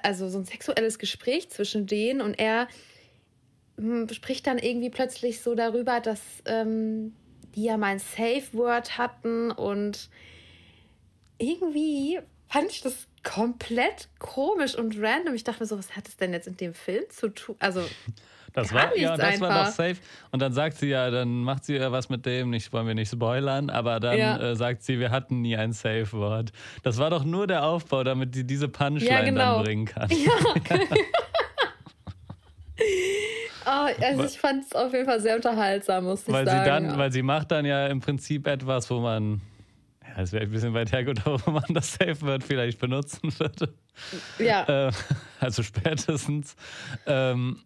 [0.02, 2.68] also so ein sexuelles Gespräch zwischen denen und er
[3.78, 7.14] hm, spricht dann irgendwie plötzlich so darüber, dass ähm,
[7.54, 10.10] die ja mal ein Safe Word hatten und
[11.38, 15.34] irgendwie fand ich das komplett komisch und random.
[15.34, 17.56] Ich dachte mir so, was hat es denn jetzt in dem Film zu tun?
[17.58, 17.82] Also
[18.52, 19.48] das war ja, das einfach.
[19.48, 19.96] war doch safe.
[20.30, 22.94] Und dann sagt sie ja, dann macht sie ja was mit dem, nicht wollen wir
[22.94, 24.38] nicht spoilern, aber dann ja.
[24.38, 26.52] äh, sagt sie, wir hatten nie ein Safe Wort.
[26.82, 29.54] Das war doch nur der Aufbau, damit sie diese Punchline ja, genau.
[29.56, 30.10] dann bringen kann.
[30.10, 30.32] Ja.
[33.66, 36.84] oh, also ich fand es auf jeden Fall sehr unterhaltsam, muss ich weil sagen.
[36.84, 39.40] Sie dann, Weil sie macht dann ja im Prinzip etwas, wo man
[40.14, 43.72] ja, es wäre ein bisschen weit hergeholt, wo man das Safe Word vielleicht benutzen würde.
[44.38, 44.62] Ja.
[44.88, 44.92] Äh,
[45.40, 46.56] also spätestens.
[47.06, 47.58] Ähm,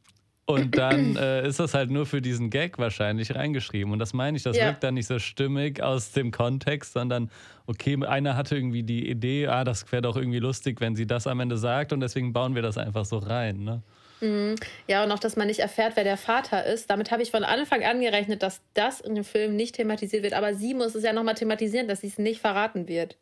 [0.47, 3.93] Und dann äh, ist das halt nur für diesen Gag wahrscheinlich reingeschrieben.
[3.93, 4.67] Und das meine ich, das ja.
[4.67, 7.31] wirkt dann nicht so stimmig aus dem Kontext, sondern
[7.67, 11.27] okay, einer hatte irgendwie die Idee, ah, das wäre doch irgendwie lustig, wenn sie das
[11.27, 13.65] am Ende sagt und deswegen bauen wir das einfach so rein.
[13.65, 13.83] Ne?
[14.21, 14.57] Mhm.
[14.87, 16.91] Ja, und auch, dass man nicht erfährt, wer der Vater ist.
[16.91, 20.35] Damit habe ich von Anfang an gerechnet, dass das in dem Film nicht thematisiert wird.
[20.35, 23.17] Aber sie muss es ja nochmal thematisieren, dass sie es nicht verraten wird.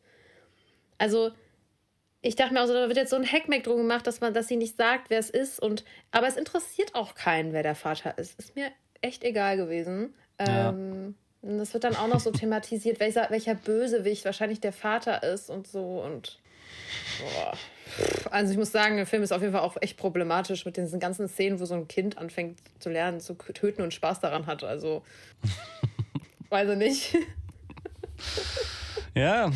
[0.98, 1.33] Also,
[2.22, 4.33] ich dachte mir auch so, da wird jetzt so ein Hackmack drum gemacht, dass man,
[4.33, 5.61] dass sie nicht sagt, wer es ist.
[5.61, 8.38] Und, aber es interessiert auch keinen, wer der Vater ist.
[8.38, 10.14] Ist mir echt egal gewesen.
[10.40, 10.70] Ja.
[10.70, 15.50] Ähm, das wird dann auch noch so thematisiert, welcher, welcher Bösewicht wahrscheinlich der Vater ist
[15.50, 16.02] und so.
[16.02, 16.38] Und
[17.20, 17.57] boah.
[18.30, 20.98] Also ich muss sagen, der Film ist auf jeden Fall auch echt problematisch mit diesen
[20.98, 24.64] ganzen Szenen, wo so ein Kind anfängt zu lernen, zu töten und Spaß daran hat.
[24.64, 25.02] Also
[26.48, 27.16] weiß ich nicht.
[29.14, 29.50] ja,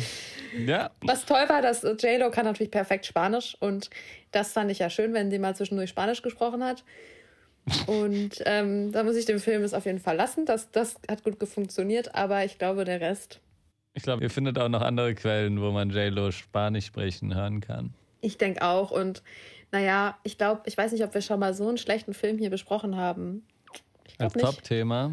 [0.65, 0.91] ja.
[1.01, 3.89] Was toll war, dass JLo kann natürlich perfekt Spanisch und
[4.31, 6.83] das fand ich ja schön, wenn sie mal zwischendurch Spanisch gesprochen hat.
[7.87, 10.45] Und ähm, da muss ich dem Film es auf jeden Fall lassen.
[10.45, 13.41] Das, das hat gut funktioniert, aber ich glaube, der Rest.
[13.93, 17.93] Ich glaube, ihr findet auch noch andere Quellen, wo man JLo Spanisch sprechen hören kann.
[18.21, 18.91] Ich denke auch.
[18.91, 19.23] Und
[19.71, 22.49] naja, ich glaube, ich weiß nicht, ob wir schon mal so einen schlechten Film hier
[22.49, 23.45] besprochen haben.
[24.17, 25.11] Als Top-Thema.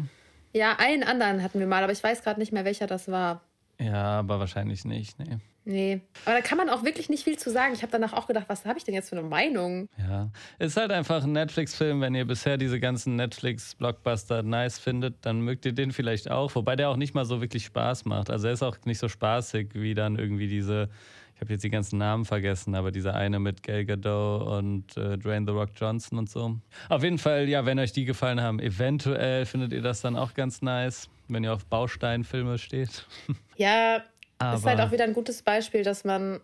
[0.53, 3.41] Ja, einen anderen hatten wir mal, aber ich weiß gerade nicht mehr, welcher das war.
[3.79, 5.37] Ja, aber wahrscheinlich nicht, nee.
[5.69, 7.73] Nee, aber da kann man auch wirklich nicht viel zu sagen.
[7.73, 9.89] Ich habe danach auch gedacht, was habe ich denn jetzt für eine Meinung?
[9.97, 11.99] Ja, ist halt einfach ein Netflix-Film.
[11.99, 16.55] Wenn ihr bisher diese ganzen Netflix-Blockbuster nice findet, dann mögt ihr den vielleicht auch.
[16.55, 18.29] Wobei der auch nicht mal so wirklich Spaß macht.
[18.29, 20.87] Also er ist auch nicht so spaßig wie dann irgendwie diese
[21.35, 25.19] ich habe jetzt die ganzen Namen vergessen, aber dieser eine mit Gal Gadot und äh,
[25.19, 26.57] Dwayne The Rock Johnson und so.
[26.89, 30.33] Auf jeden Fall, ja, wenn euch die gefallen haben, eventuell findet ihr das dann auch
[30.33, 33.05] ganz nice, wenn ihr auf Bausteinfilme steht.
[33.59, 34.03] Ja,
[34.39, 36.39] aber ist halt auch wieder ein gutes Beispiel, dass man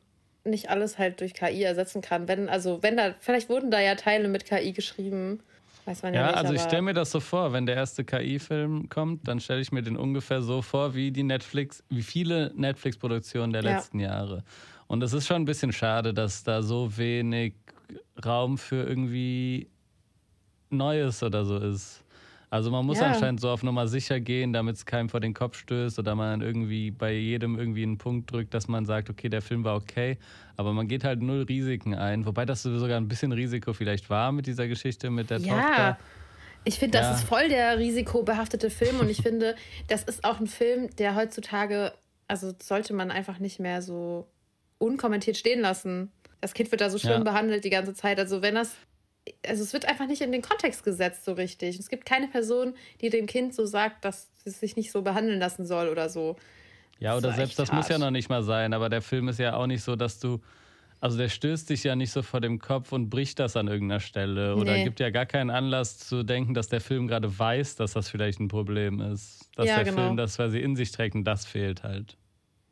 [0.45, 2.27] nicht alles halt durch KI ersetzen kann.
[2.27, 5.39] Wenn, also wenn da, vielleicht wurden da ja Teile mit KI geschrieben.
[5.85, 8.05] Weiß man ja, ja nicht, also ich stelle mir das so vor, wenn der erste
[8.05, 12.51] KI-Film kommt, dann stelle ich mir den ungefähr so vor wie die Netflix, wie viele
[12.55, 13.75] Netflix-Produktionen der ja.
[13.75, 14.43] letzten Jahre.
[14.87, 17.55] Und es ist schon ein bisschen schade, dass da so wenig
[18.23, 19.67] Raum für irgendwie
[20.69, 22.02] Neues oder so ist.
[22.53, 23.07] Also man muss ja.
[23.07, 26.41] anscheinend so auf Nummer sicher gehen, damit es keinem vor den Kopf stößt oder man
[26.41, 30.19] irgendwie bei jedem irgendwie einen Punkt drückt, dass man sagt, okay, der Film war okay,
[30.55, 32.27] aber man geht halt null Risiken ein.
[32.27, 35.47] Wobei das sogar ein bisschen Risiko vielleicht war mit dieser Geschichte mit der ja.
[35.47, 35.97] Tochter.
[36.63, 37.15] Ich finde, das ja.
[37.15, 39.55] ist voll der risikobehaftete Film und ich finde,
[39.87, 41.91] das ist auch ein Film, der heutzutage,
[42.27, 44.27] also sollte man einfach nicht mehr so
[44.77, 46.11] unkommentiert stehen lassen.
[46.39, 47.23] Das Kind wird da so schlimm ja.
[47.23, 48.19] behandelt die ganze Zeit.
[48.19, 48.75] Also wenn das,
[49.45, 51.79] also es wird einfach nicht in den Kontext gesetzt so richtig.
[51.79, 55.39] Es gibt keine Person, die dem Kind so sagt, dass es sich nicht so behandeln
[55.39, 56.35] lassen soll oder so.
[56.99, 57.77] Ja, oder das selbst das hart.
[57.77, 60.19] muss ja noch nicht mal sein, aber der Film ist ja auch nicht so, dass
[60.19, 60.41] du,
[60.99, 63.99] also der stößt dich ja nicht so vor dem Kopf und bricht das an irgendeiner
[63.99, 64.83] Stelle oder nee.
[64.83, 68.39] gibt ja gar keinen Anlass zu denken, dass der Film gerade weiß, dass das vielleicht
[68.39, 69.49] ein Problem ist.
[69.55, 69.97] Dass ja, der genau.
[69.97, 72.17] Film das quasi in sich trägt und das fehlt halt.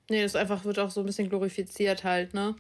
[0.09, 2.55] Nee, das einfach wird auch so ein bisschen glorifiziert halt, ne?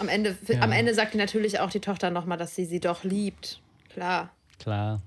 [0.00, 0.60] Am Ende, ja.
[0.60, 3.60] am Ende sagt natürlich auch die Tochter nochmal, dass sie sie doch liebt.
[3.92, 4.30] Klar.
[4.58, 5.02] Klar.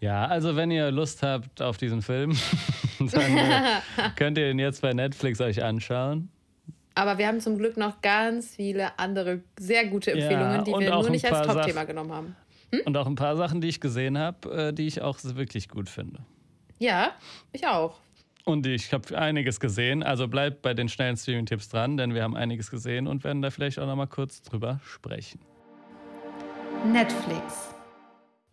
[0.00, 2.36] Ja, also wenn ihr Lust habt auf diesen Film,
[2.98, 3.80] dann äh,
[4.16, 6.28] könnt ihr ihn jetzt bei Netflix euch anschauen.
[6.94, 10.90] Aber wir haben zum Glück noch ganz viele andere sehr gute Empfehlungen, ja, die wir
[10.90, 12.36] nur nicht als Top-Thema genommen haben.
[12.72, 12.82] Hm?
[12.84, 15.88] Und auch ein paar Sachen, die ich gesehen habe, äh, die ich auch wirklich gut
[15.88, 16.18] finde.
[16.78, 17.12] Ja,
[17.52, 17.98] ich auch.
[18.44, 20.02] Und ich habe einiges gesehen.
[20.02, 23.50] Also bleibt bei den schnellen Streaming-Tipps dran, denn wir haben einiges gesehen und werden da
[23.50, 25.40] vielleicht auch noch mal kurz drüber sprechen.
[26.92, 27.74] Netflix.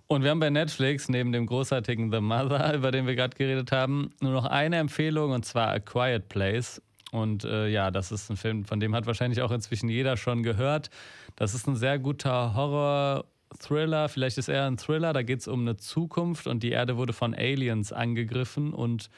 [0.08, 3.72] Und wir haben bei Netflix neben dem großartigen The Mother, über den wir gerade geredet
[3.72, 6.82] haben, nur noch eine Empfehlung und zwar A Quiet Place.
[7.12, 10.44] Und äh, ja, das ist ein Film, von dem hat wahrscheinlich auch inzwischen jeder schon
[10.44, 10.90] gehört.
[11.36, 15.12] Das ist ein sehr guter Horror-Thriller, vielleicht ist eher ein Thriller.
[15.12, 19.10] Da geht es um eine Zukunft und die Erde wurde von Aliens angegriffen und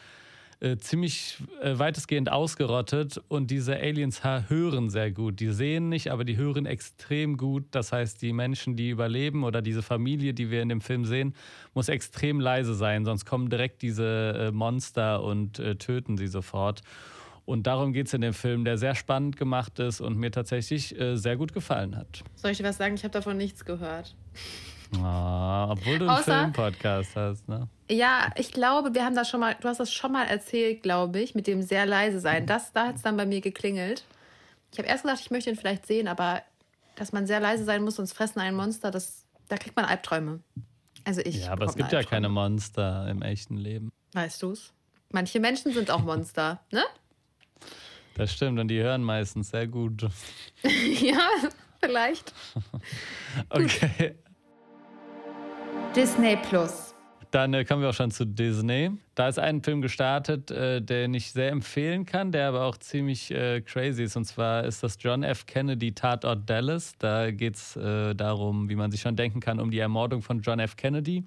[0.63, 5.39] äh, ziemlich äh, weitestgehend ausgerottet und diese Aliens hören sehr gut.
[5.39, 7.65] Die sehen nicht, aber die hören extrem gut.
[7.71, 11.35] Das heißt, die Menschen, die überleben oder diese Familie, die wir in dem Film sehen,
[11.73, 14.05] muss extrem leise sein, sonst kommen direkt diese
[14.37, 16.81] äh, Monster und äh, töten sie sofort.
[17.45, 20.97] Und darum geht es in dem Film, der sehr spannend gemacht ist und mir tatsächlich
[20.97, 22.23] äh, sehr gut gefallen hat.
[22.35, 22.95] Soll ich dir was sagen?
[22.95, 24.15] Ich habe davon nichts gehört.
[24.97, 27.67] Oh, obwohl du einen Außer, Filmpodcast hast, ne?
[27.89, 31.19] Ja, ich glaube, wir haben das schon mal, du hast das schon mal erzählt, glaube
[31.19, 32.45] ich, mit dem sehr leise sein.
[32.45, 34.05] Das, da hat es dann bei mir geklingelt.
[34.71, 36.41] Ich habe erst gedacht, ich möchte ihn vielleicht sehen, aber
[36.95, 40.39] dass man sehr leise sein muss, sonst fressen ein Monster, das, da kriegt man Albträume.
[41.05, 41.45] Also ich.
[41.45, 43.91] Ja, aber es gibt ja keine Monster im echten Leben.
[44.13, 44.73] Weißt du's?
[45.09, 46.83] Manche Menschen sind auch Monster, ne?
[48.15, 50.03] Das stimmt, und die hören meistens sehr gut.
[50.63, 51.27] ja,
[51.79, 52.33] vielleicht.
[53.49, 54.15] okay.
[55.95, 56.95] Disney Plus.
[57.29, 58.91] Dann äh, kommen wir auch schon zu Disney.
[59.13, 63.29] Da ist ein Film gestartet, äh, den ich sehr empfehlen kann, der aber auch ziemlich
[63.29, 64.15] äh, crazy ist.
[64.15, 65.45] Und zwar ist das John F.
[65.45, 66.93] Kennedy Tatort Dallas.
[66.97, 70.41] Da geht es äh, darum, wie man sich schon denken kann, um die Ermordung von
[70.41, 70.75] John F.
[70.77, 71.25] Kennedy.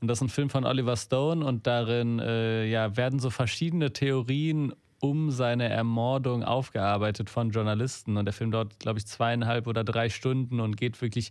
[0.00, 3.92] Und das ist ein Film von Oliver Stone und darin äh, ja, werden so verschiedene
[3.92, 8.16] Theorien um seine Ermordung aufgearbeitet von Journalisten.
[8.16, 11.30] Und der Film dauert, glaube ich, zweieinhalb oder drei Stunden und geht wirklich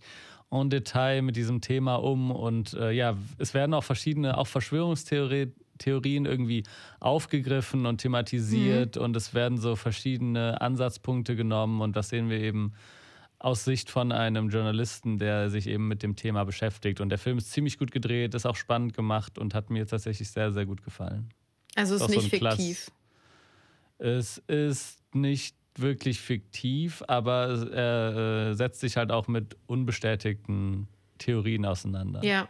[0.62, 2.32] en Detail mit diesem Thema um.
[2.32, 6.64] Und äh, ja, es werden auch verschiedene, auch Verschwörungstheorien irgendwie
[7.00, 8.96] aufgegriffen und thematisiert.
[8.96, 9.02] Mhm.
[9.02, 11.82] Und es werden so verschiedene Ansatzpunkte genommen.
[11.82, 12.74] Und das sehen wir eben
[13.40, 17.02] aus Sicht von einem Journalisten, der sich eben mit dem Thema beschäftigt.
[17.02, 20.32] Und der Film ist ziemlich gut gedreht, ist auch spannend gemacht und hat mir tatsächlich
[20.32, 21.30] sehr, sehr gut gefallen.
[21.76, 22.92] Also ist, ist nicht so fiktiv.
[23.98, 31.66] Es ist nicht wirklich fiktiv, aber er äh, setzt sich halt auch mit unbestätigten Theorien
[31.66, 32.24] auseinander.
[32.24, 32.48] Ja.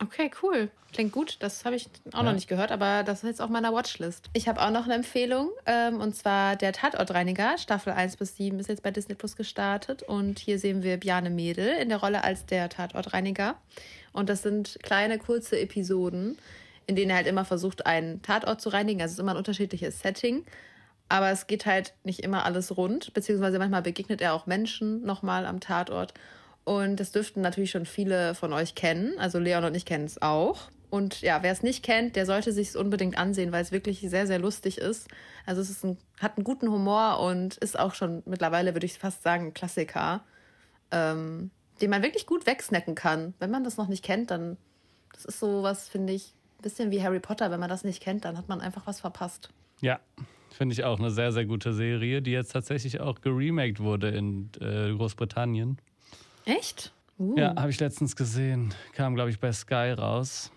[0.00, 0.70] Okay, cool.
[0.92, 1.36] Klingt gut.
[1.40, 2.22] Das habe ich auch ja.
[2.22, 4.30] noch nicht gehört, aber das ist jetzt auf meiner Watchlist.
[4.32, 7.58] Ich habe auch noch eine Empfehlung ähm, und zwar der Tatortreiniger.
[7.58, 11.30] Staffel 1 bis 7 ist jetzt bei Disney Plus gestartet und hier sehen wir Bjane
[11.30, 13.56] Mädel in der Rolle als der Tatortreiniger.
[14.12, 16.38] Und das sind kleine, kurze Episoden,
[16.86, 19.02] in denen er halt immer versucht, einen Tatort zu reinigen.
[19.02, 20.44] Also es ist immer ein unterschiedliches Setting.
[21.08, 25.46] Aber es geht halt nicht immer alles rund, beziehungsweise manchmal begegnet er auch Menschen nochmal
[25.46, 26.12] am Tatort.
[26.64, 29.18] Und das dürften natürlich schon viele von euch kennen.
[29.18, 30.70] Also Leon und ich kennen es auch.
[30.90, 34.00] Und ja, wer es nicht kennt, der sollte sich es unbedingt ansehen, weil es wirklich
[34.00, 35.08] sehr, sehr lustig ist.
[35.46, 38.98] Also es ist ein, hat einen guten Humor und ist auch schon mittlerweile, würde ich
[38.98, 40.24] fast sagen, ein Klassiker,
[40.90, 43.34] ähm, den man wirklich gut wegsnacken kann.
[43.38, 44.56] Wenn man das noch nicht kennt, dann
[45.12, 47.50] das ist so was, finde ich, ein bisschen wie Harry Potter.
[47.50, 49.50] Wenn man das nicht kennt, dann hat man einfach was verpasst.
[49.80, 50.00] Ja,
[50.50, 54.50] Finde ich auch eine sehr, sehr gute Serie, die jetzt tatsächlich auch geremaked wurde in
[54.60, 55.78] äh, Großbritannien.
[56.44, 56.92] Echt?
[57.18, 57.36] Uh.
[57.36, 58.74] Ja, habe ich letztens gesehen.
[58.92, 60.50] Kam, glaube ich, bei Sky raus.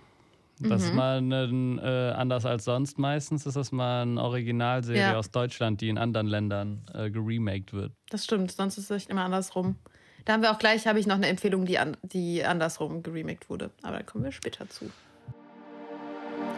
[0.60, 0.88] Das mhm.
[0.88, 5.18] ist mal ein, äh, anders als sonst meistens, ist das mal eine Originalserie ja.
[5.18, 7.94] aus Deutschland, die in anderen Ländern äh, geremaked wird.
[8.10, 9.78] Das stimmt, sonst ist es echt immer andersrum.
[10.26, 13.50] Da haben wir auch gleich, habe ich noch eine Empfehlung, die, an, die andersrum geremaked
[13.50, 13.72] wurde.
[13.82, 14.92] Aber da kommen wir später zu.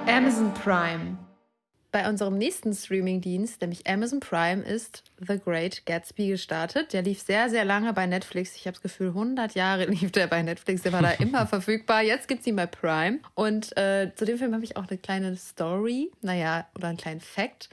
[0.05, 1.17] Amazon Prime
[1.93, 6.91] bei unserem nächsten Streaming-Dienst, nämlich Amazon Prime, ist The Great Gatsby gestartet.
[6.91, 8.55] Der lief sehr, sehr lange bei Netflix.
[8.55, 10.81] Ich habe das Gefühl, 100 Jahre lief der bei Netflix.
[10.81, 12.01] Der war da immer verfügbar.
[12.01, 13.19] Jetzt gibt es ihn bei Prime.
[13.35, 17.21] Und äh, zu dem Film habe ich auch eine kleine Story, naja, oder einen kleinen
[17.21, 17.69] Fact.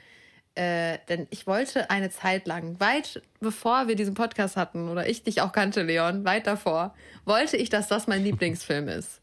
[0.55, 5.23] Äh, denn ich wollte eine Zeit lang, weit bevor wir diesen Podcast hatten oder ich
[5.23, 9.20] dich auch kannte, Leon, weit davor, wollte ich, dass das mein Lieblingsfilm ist.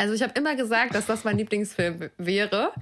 [0.00, 2.72] Also ich habe immer gesagt, dass das mein Lieblingsfilm wäre.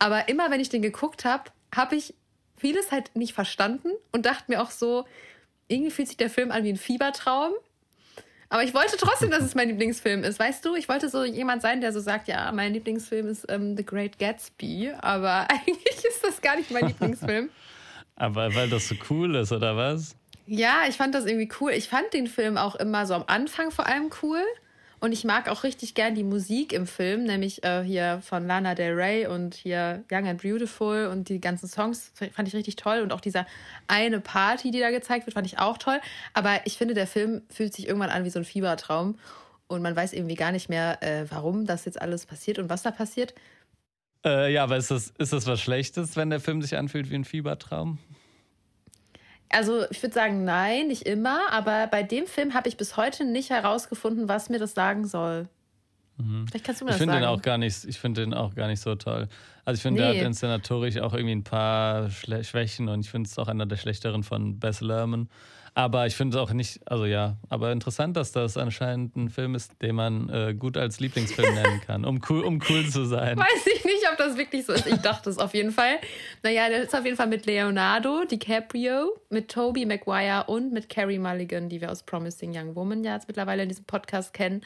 [0.00, 2.14] Aber immer, wenn ich den geguckt habe, habe ich
[2.56, 5.04] vieles halt nicht verstanden und dachte mir auch so,
[5.68, 7.52] irgendwie fühlt sich der Film an wie ein Fiebertraum.
[8.48, 10.40] Aber ich wollte trotzdem, dass es mein Lieblingsfilm ist.
[10.40, 13.76] Weißt du, ich wollte so jemand sein, der so sagt, ja, mein Lieblingsfilm ist ähm,
[13.76, 14.94] The Great Gatsby.
[15.00, 17.50] Aber eigentlich ist das gar nicht mein Lieblingsfilm.
[18.16, 20.16] Aber weil das so cool ist, oder was?
[20.46, 21.70] Ja, ich fand das irgendwie cool.
[21.70, 24.42] Ich fand den Film auch immer so am Anfang vor allem cool.
[25.04, 28.74] Und ich mag auch richtig gern die Musik im Film, nämlich äh, hier von Lana
[28.74, 33.00] Del Rey und hier Young and Beautiful und die ganzen Songs fand ich richtig toll.
[33.00, 33.46] Und auch dieser
[33.86, 36.00] eine Party, die da gezeigt wird, fand ich auch toll.
[36.32, 39.18] Aber ich finde, der Film fühlt sich irgendwann an wie so ein Fiebertraum.
[39.66, 42.82] Und man weiß irgendwie gar nicht mehr, äh, warum das jetzt alles passiert und was
[42.82, 43.34] da passiert.
[44.24, 47.16] Äh, ja, aber ist das, ist das was Schlechtes, wenn der Film sich anfühlt wie
[47.16, 47.98] ein Fiebertraum?
[49.54, 53.24] Also ich würde sagen, nein, nicht immer, aber bei dem Film habe ich bis heute
[53.24, 55.48] nicht herausgefunden, was mir das sagen soll.
[56.16, 56.46] Mhm.
[56.48, 57.20] Vielleicht kannst du mir ich das sagen.
[57.20, 59.28] Den auch gar nicht, ich finde den auch gar nicht so toll.
[59.64, 60.12] Also ich finde, nee.
[60.12, 63.66] der hat inszenatorisch auch irgendwie ein paar Schle Schwächen und ich finde es auch einer
[63.66, 65.28] der schlechteren von Bess Lerman.
[65.76, 69.56] Aber ich finde es auch nicht, also ja, aber interessant, dass das anscheinend ein Film
[69.56, 73.36] ist, den man äh, gut als Lieblingsfilm nennen kann, um cool, um cool zu sein.
[73.36, 74.86] Weiß ich nicht, ob das wirklich so ist.
[74.86, 75.98] Ich dachte es auf jeden Fall.
[76.42, 81.18] Naja, der ist auf jeden Fall mit Leonardo DiCaprio, mit Toby Maguire und mit Carrie
[81.18, 84.62] Mulligan, die wir aus Promising Young Woman ja jetzt mittlerweile in diesem Podcast kennen.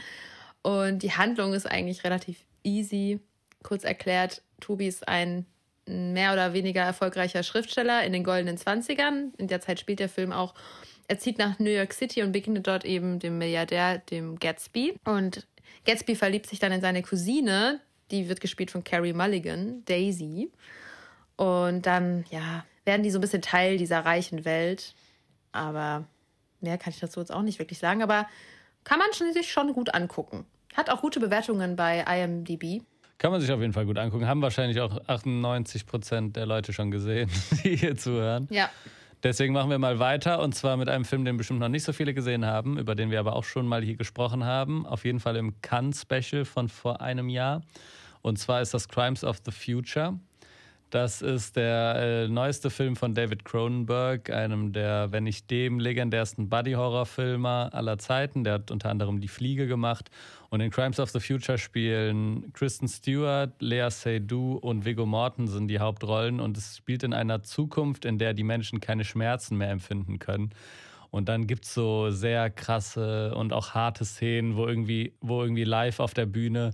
[0.63, 3.21] Und die Handlung ist eigentlich relativ easy.
[3.63, 5.47] Kurz erklärt, Tobi ist ein
[5.87, 9.33] mehr oder weniger erfolgreicher Schriftsteller in den goldenen Zwanzigern.
[9.39, 10.55] In der Zeit spielt der Film auch
[11.09, 14.95] er zieht nach New York City und begegnet dort eben dem Milliardär, dem Gatsby.
[15.07, 15.47] Und
[15.87, 20.51] Gatsby verliebt sich dann in seine Cousine, die wird gespielt von Carrie Mulligan, Daisy.
[21.37, 24.95] Und dann, ja, werden die so ein bisschen Teil dieser reichen Welt.
[25.53, 26.05] Aber
[26.61, 28.03] mehr kann ich dazu jetzt auch nicht wirklich sagen.
[28.03, 28.27] Aber
[28.85, 30.47] kann man sich schon gut angucken.
[30.75, 32.83] Hat auch gute Bewertungen bei IMDb.
[33.19, 34.27] Kann man sich auf jeden Fall gut angucken.
[34.27, 37.31] Haben wahrscheinlich auch 98 Prozent der Leute schon gesehen,
[37.65, 38.47] die hier zuhören.
[38.51, 38.71] Ja.
[39.25, 41.93] Deswegen machen wir mal weiter und zwar mit einem Film, den bestimmt noch nicht so
[41.93, 44.87] viele gesehen haben, über den wir aber auch schon mal hier gesprochen haben.
[44.87, 47.63] Auf jeden Fall im Cannes Special von vor einem Jahr.
[48.23, 50.19] Und zwar ist das Crimes of the Future.
[50.91, 56.49] Das ist der äh, neueste Film von David Cronenberg, einem der, wenn nicht dem legendärsten
[56.49, 58.43] Buddy-Horror-Filmer aller Zeiten.
[58.43, 60.11] Der hat unter anderem Die Fliege gemacht.
[60.49, 65.79] Und in Crimes of the Future spielen Kristen Stewart, Lea Seydoux und Viggo Mortensen die
[65.79, 66.41] Hauptrollen.
[66.41, 70.55] Und es spielt in einer Zukunft, in der die Menschen keine Schmerzen mehr empfinden können.
[71.11, 75.65] Und dann gibt es so sehr krasse und auch harte Szenen, wo irgendwie, wo irgendwie
[75.65, 76.71] live auf der Bühne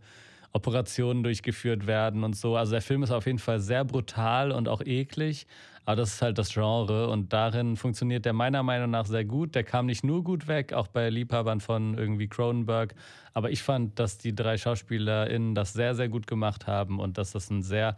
[0.54, 2.56] Operationen durchgeführt werden und so.
[2.56, 5.46] Also der Film ist auf jeden Fall sehr brutal und auch eklig,
[5.84, 9.56] aber das ist halt das Genre und darin funktioniert der meiner Meinung nach sehr gut.
[9.56, 12.94] Der kam nicht nur gut weg, auch bei Liebhabern von irgendwie Cronenberg,
[13.34, 17.32] aber ich fand, dass die drei SchauspielerInnen das sehr, sehr gut gemacht haben und dass
[17.32, 17.96] das ein sehr,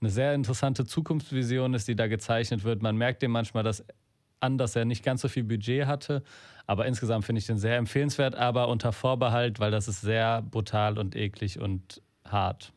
[0.00, 2.82] eine sehr interessante Zukunftsvision ist, die da gezeichnet wird.
[2.82, 3.84] Man merkt dem manchmal, dass
[4.40, 6.22] an, dass er nicht ganz so viel Budget hatte.
[6.66, 10.98] Aber insgesamt finde ich den sehr empfehlenswert, aber unter Vorbehalt, weil das ist sehr brutal
[10.98, 12.72] und eklig und hart.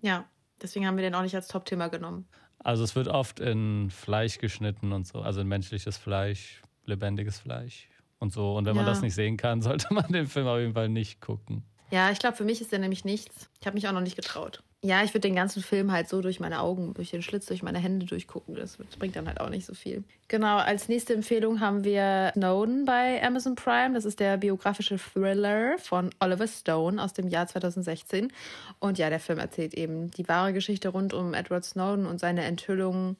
[0.00, 0.24] Ja,
[0.60, 2.26] deswegen haben wir den auch nicht als Top-Thema genommen.
[2.58, 7.88] Also es wird oft in Fleisch geschnitten und so, also in menschliches Fleisch, lebendiges Fleisch
[8.18, 8.56] und so.
[8.56, 8.82] Und wenn ja.
[8.82, 11.62] man das nicht sehen kann, sollte man den Film auf jeden Fall nicht gucken.
[11.90, 13.48] Ja, ich glaube, für mich ist der nämlich nichts.
[13.60, 14.64] Ich habe mich auch noch nicht getraut.
[14.82, 17.62] Ja, ich würde den ganzen Film halt so durch meine Augen, durch den Schlitz, durch
[17.62, 18.54] meine Hände durchgucken.
[18.54, 20.04] Das bringt dann halt auch nicht so viel.
[20.28, 23.94] Genau, als nächste Empfehlung haben wir Snowden bei Amazon Prime.
[23.94, 28.32] Das ist der biografische Thriller von Oliver Stone aus dem Jahr 2016.
[28.78, 32.44] Und ja, der Film erzählt eben die wahre Geschichte rund um Edward Snowden und seine
[32.44, 33.16] Enthüllungen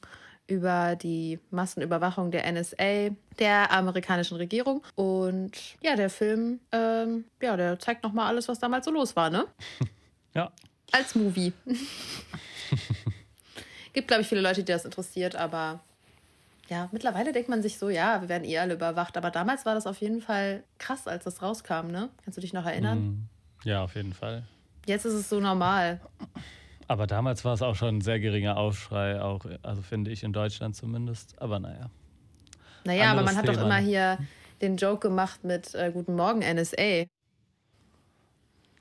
[0.47, 4.83] über die Massenüberwachung der NSA, der amerikanischen Regierung.
[4.95, 9.29] Und ja, der Film, ähm, ja, der zeigt nochmal alles, was damals so los war,
[9.29, 9.45] ne?
[10.33, 10.51] Ja.
[10.91, 11.53] Als Movie.
[13.93, 15.79] Gibt, glaube ich, viele Leute, die das interessiert, aber
[16.69, 19.17] ja, mittlerweile denkt man sich so, ja, wir werden eh alle überwacht.
[19.17, 22.09] Aber damals war das auf jeden Fall krass, als das rauskam, ne?
[22.23, 22.99] Kannst du dich noch erinnern?
[22.99, 23.29] Mhm.
[23.63, 24.43] Ja, auf jeden Fall.
[24.85, 25.99] Jetzt ist es so normal.
[26.87, 30.31] Aber damals war es auch schon ein sehr geringer Aufschrei, auch, also finde ich in
[30.31, 31.41] Deutschland zumindest.
[31.41, 31.89] Aber naja.
[32.85, 33.57] Naja, aber man hat Thema.
[33.57, 34.17] doch immer hier
[34.61, 37.05] den Joke gemacht mit äh, Guten Morgen NSA.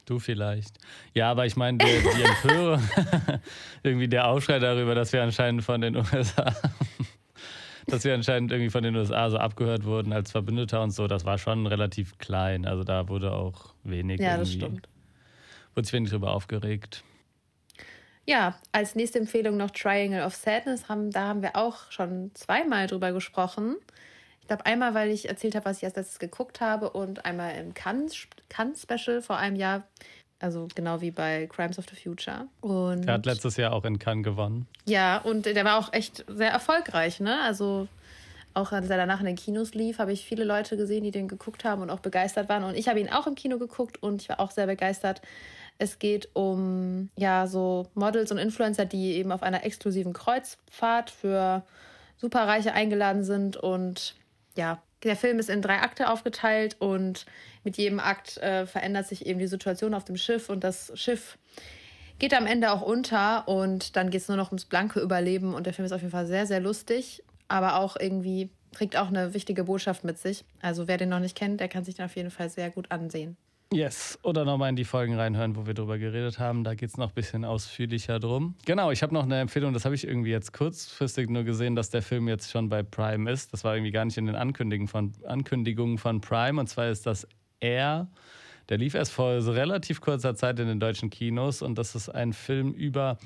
[0.07, 0.79] Du vielleicht.
[1.15, 2.81] Ja, aber ich meine, die, die Empörung,
[3.83, 6.55] irgendwie der Aufschrei darüber, dass wir anscheinend von den USA,
[7.87, 11.25] dass wir anscheinend irgendwie von den USA so abgehört wurden als Verbündeter und so, das
[11.25, 12.67] war schon relativ klein.
[12.67, 14.21] Also da wurde auch wenig.
[14.21, 14.89] Ja, das stimmt.
[15.75, 17.03] Wurde sich wenig darüber aufgeregt.
[18.27, 20.89] Ja, als nächste Empfehlung noch Triangle of Sadness.
[20.89, 23.77] Haben, da haben wir auch schon zweimal drüber gesprochen.
[24.47, 27.57] Ich glaube, einmal, weil ich erzählt habe, was ich als letztes geguckt habe und einmal
[27.57, 29.83] im Cannes-Special vor einem Jahr.
[30.39, 32.47] Also genau wie bei Crimes of the Future.
[32.61, 34.69] Und der hat letztes Jahr auch in Cannes gewonnen.
[34.85, 37.19] Ja, und der war auch echt sehr erfolgreich.
[37.19, 37.41] Ne?
[37.43, 37.89] Also
[38.55, 41.27] auch als er danach in den Kinos lief, habe ich viele Leute gesehen, die den
[41.27, 42.63] geguckt haben und auch begeistert waren.
[42.63, 45.23] Und ich habe ihn auch im Kino geguckt und ich war auch sehr begeistert.
[45.79, 51.65] Es geht um ja so Models und Influencer, die eben auf einer exklusiven Kreuzfahrt für
[52.17, 54.15] Superreiche eingeladen sind und
[54.57, 57.27] ja, der Film ist in drei Akte aufgeteilt und
[57.65, 61.39] mit jedem Akt äh, verändert sich eben die Situation auf dem Schiff und das Schiff
[62.19, 65.67] geht am Ende auch unter und dann geht es nur noch ums blanke Überleben und
[65.67, 69.35] der Film ist auf jeden Fall sehr, sehr lustig, aber auch irgendwie trägt auch eine
[69.35, 70.45] wichtige Botschaft mit sich.
[70.61, 72.91] Also wer den noch nicht kennt, der kann sich den auf jeden Fall sehr gut
[72.91, 73.37] ansehen.
[73.73, 76.63] Yes, oder nochmal in die Folgen reinhören, wo wir drüber geredet haben.
[76.63, 78.55] Da geht es noch ein bisschen ausführlicher drum.
[78.65, 81.91] Genau, ich habe noch eine Empfehlung, das habe ich irgendwie jetzt kurzfristig nur gesehen, dass
[81.91, 83.53] der Film jetzt schon bei Prime ist.
[83.53, 86.61] Das war irgendwie gar nicht in den Ankündigungen von, Ankündigungen von Prime.
[86.61, 87.27] Und zwar ist das
[87.59, 88.09] Air.
[88.69, 92.33] Der lief erst vor relativ kurzer Zeit in den deutschen Kinos und das ist ein
[92.33, 93.19] Film über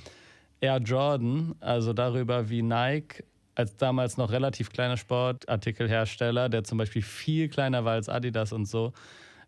[0.61, 3.25] Air Jordan, also darüber, wie Nike
[3.55, 8.67] als damals noch relativ kleiner Sportartikelhersteller, der zum Beispiel viel kleiner war als Adidas und
[8.67, 8.93] so,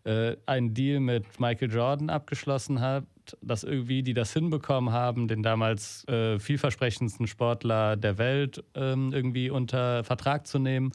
[0.05, 3.05] äh, einen Deal mit Michael Jordan abgeschlossen hat,
[3.41, 9.49] dass irgendwie die das hinbekommen haben, den damals äh, vielversprechendsten Sportler der Welt ähm, irgendwie
[9.49, 10.91] unter Vertrag zu nehmen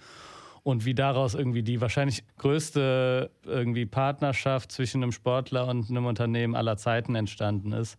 [0.62, 6.54] und wie daraus irgendwie die wahrscheinlich größte irgendwie Partnerschaft zwischen einem Sportler und einem Unternehmen
[6.54, 7.96] aller Zeiten entstanden ist.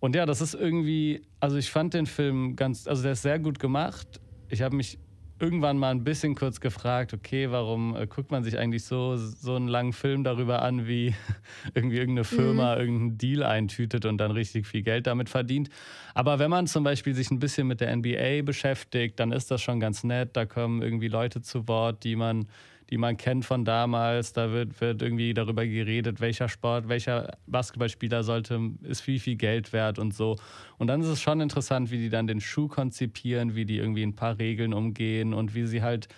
[0.00, 3.38] Und ja, das ist irgendwie, also ich fand den Film ganz, also der ist sehr
[3.38, 4.20] gut gemacht.
[4.48, 4.98] Ich habe mich
[5.42, 9.56] irgendwann mal ein bisschen kurz gefragt, okay, warum äh, guckt man sich eigentlich so, so
[9.56, 11.14] einen langen Film darüber an, wie
[11.74, 12.80] irgendwie irgendeine Firma mhm.
[12.80, 15.68] irgendeinen Deal eintütet und dann richtig viel Geld damit verdient.
[16.14, 19.60] Aber wenn man zum Beispiel sich ein bisschen mit der NBA beschäftigt, dann ist das
[19.60, 20.30] schon ganz nett.
[20.36, 22.46] Da kommen irgendwie Leute zu Wort, die man
[22.92, 24.34] die man kennt von damals.
[24.34, 29.72] Da wird, wird irgendwie darüber geredet, welcher Sport, welcher Basketballspieler sollte, ist wie viel Geld
[29.72, 30.36] wert und so.
[30.76, 34.02] Und dann ist es schon interessant, wie die dann den Schuh konzipieren, wie die irgendwie
[34.02, 36.08] ein paar Regeln umgehen und wie sie halt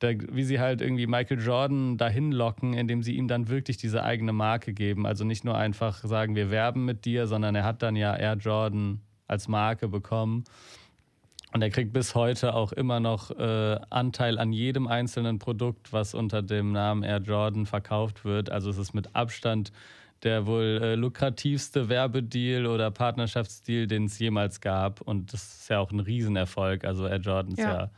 [0.00, 4.34] wie sie halt irgendwie Michael Jordan dahin locken, indem sie ihm dann wirklich diese eigene
[4.34, 5.06] Marke geben.
[5.06, 8.36] Also nicht nur einfach sagen, wir werben mit dir, sondern er hat dann ja Air
[8.36, 10.44] Jordan als Marke bekommen.
[11.52, 16.14] Und er kriegt bis heute auch immer noch äh, Anteil an jedem einzelnen Produkt, was
[16.14, 18.50] unter dem Namen Air Jordan verkauft wird.
[18.50, 19.72] Also es ist mit Abstand
[20.22, 25.00] der wohl äh, lukrativste Werbedeal oder Partnerschaftsdeal, den es jemals gab.
[25.00, 26.84] Und das ist ja auch ein Riesenerfolg.
[26.84, 27.90] Also Air Jordan ist ja, ja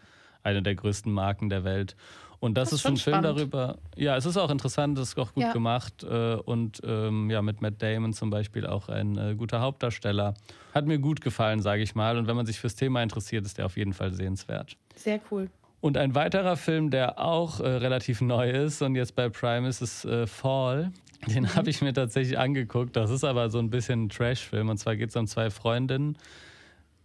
[0.43, 1.97] eine der größten Marken der Welt.
[2.41, 3.79] Und das, das ist, ist ein Film darüber.
[3.97, 5.53] Ja, es ist auch interessant, es ist auch gut ja.
[5.53, 10.35] gemacht äh, und ähm, ja, mit Matt Damon zum Beispiel auch ein äh, guter Hauptdarsteller.
[10.73, 12.17] Hat mir gut gefallen, sage ich mal.
[12.17, 14.77] Und wenn man sich fürs Thema interessiert, ist der auf jeden Fall sehenswert.
[14.95, 15.51] Sehr cool.
[15.81, 19.81] Und ein weiterer Film, der auch äh, relativ neu ist und jetzt bei Prime ist,
[19.81, 20.93] ist äh, Fall.
[21.27, 21.55] Den mhm.
[21.57, 22.95] habe ich mir tatsächlich angeguckt.
[22.95, 24.69] Das ist aber so ein bisschen ein Trash-Film.
[24.69, 26.17] Und zwar geht es um zwei Freundinnen,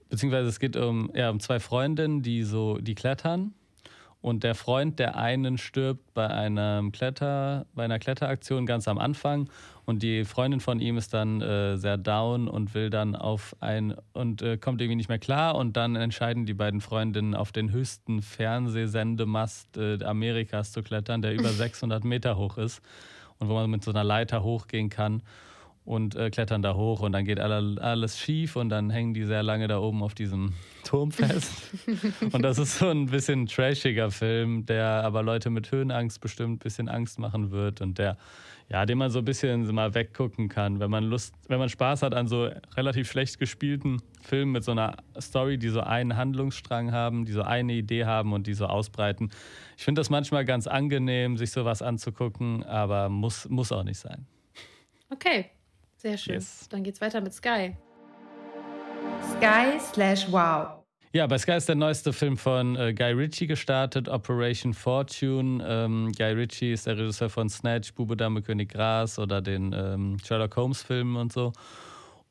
[0.09, 3.55] beziehungsweise es geht um, ja, um zwei Freundinnen, die so, die klettern
[4.23, 9.49] und der Freund der einen stirbt bei einem Kletter, bei einer Kletteraktion ganz am Anfang.
[9.83, 13.95] Und die Freundin von ihm ist dann äh, sehr down und will dann auf ein
[14.13, 15.55] und äh, kommt irgendwie nicht mehr klar.
[15.55, 21.33] Und dann entscheiden die beiden Freundinnen auf den höchsten Fernsehsendemast äh, Amerikas zu klettern, der
[21.33, 22.81] über 600 Meter hoch ist
[23.39, 25.21] und wo man mit so einer Leiter hochgehen kann
[25.85, 29.23] und äh, klettern da hoch und dann geht alle, alles schief und dann hängen die
[29.23, 30.53] sehr lange da oben auf diesem
[30.85, 31.71] Turm fest.
[32.31, 36.59] und das ist so ein bisschen trashiger Film, der aber Leute mit Höhenangst bestimmt ein
[36.59, 38.17] bisschen Angst machen wird und der,
[38.69, 42.01] ja, den man so ein bisschen mal weggucken kann, wenn man Lust, wenn man Spaß
[42.01, 46.93] hat an so relativ schlecht gespielten Filmen mit so einer Story, die so einen Handlungsstrang
[46.93, 49.31] haben, die so eine Idee haben und die so ausbreiten.
[49.77, 54.25] Ich finde das manchmal ganz angenehm, sich sowas anzugucken, aber muss, muss auch nicht sein.
[55.09, 55.49] Okay,
[56.03, 56.35] sehr schön.
[56.35, 56.67] Yes.
[56.69, 57.75] Dann geht's weiter mit Sky.
[59.37, 60.83] Sky slash Wow.
[61.13, 65.63] Ja, bei Sky ist der neueste Film von äh, Guy Ritchie gestartet, Operation Fortune.
[65.65, 70.17] Ähm, Guy Ritchie ist der Regisseur von Snatch, Bube, Dame, König, Gras oder den ähm,
[70.25, 71.53] Sherlock Holmes-Filmen und so.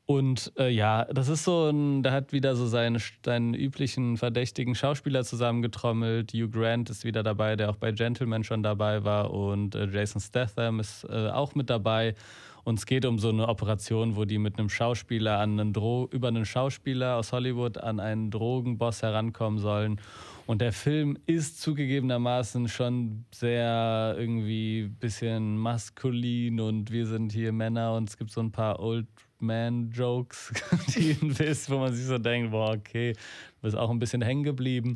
[0.05, 4.75] Und äh, ja, das ist so ein, der hat wieder so seine, seinen üblichen verdächtigen
[4.75, 6.33] Schauspieler zusammengetrommelt.
[6.33, 9.31] Hugh Grant ist wieder dabei, der auch bei Gentleman schon dabei war.
[9.31, 12.15] Und äh, Jason Statham ist äh, auch mit dabei.
[12.63, 16.07] Und es geht um so eine Operation, wo die mit einem Schauspieler an einen Dro
[16.11, 19.99] über einen Schauspieler aus Hollywood an einen Drogenboss herankommen sollen.
[20.45, 27.95] Und der Film ist zugegebenermaßen schon sehr irgendwie bisschen maskulin und wir sind hier Männer
[27.95, 29.07] und es gibt so ein paar Old
[29.39, 30.53] Man Jokes,
[30.95, 34.43] die wisst, wo man sich so denkt, boah, okay, du bist auch ein bisschen hängen
[34.43, 34.95] geblieben.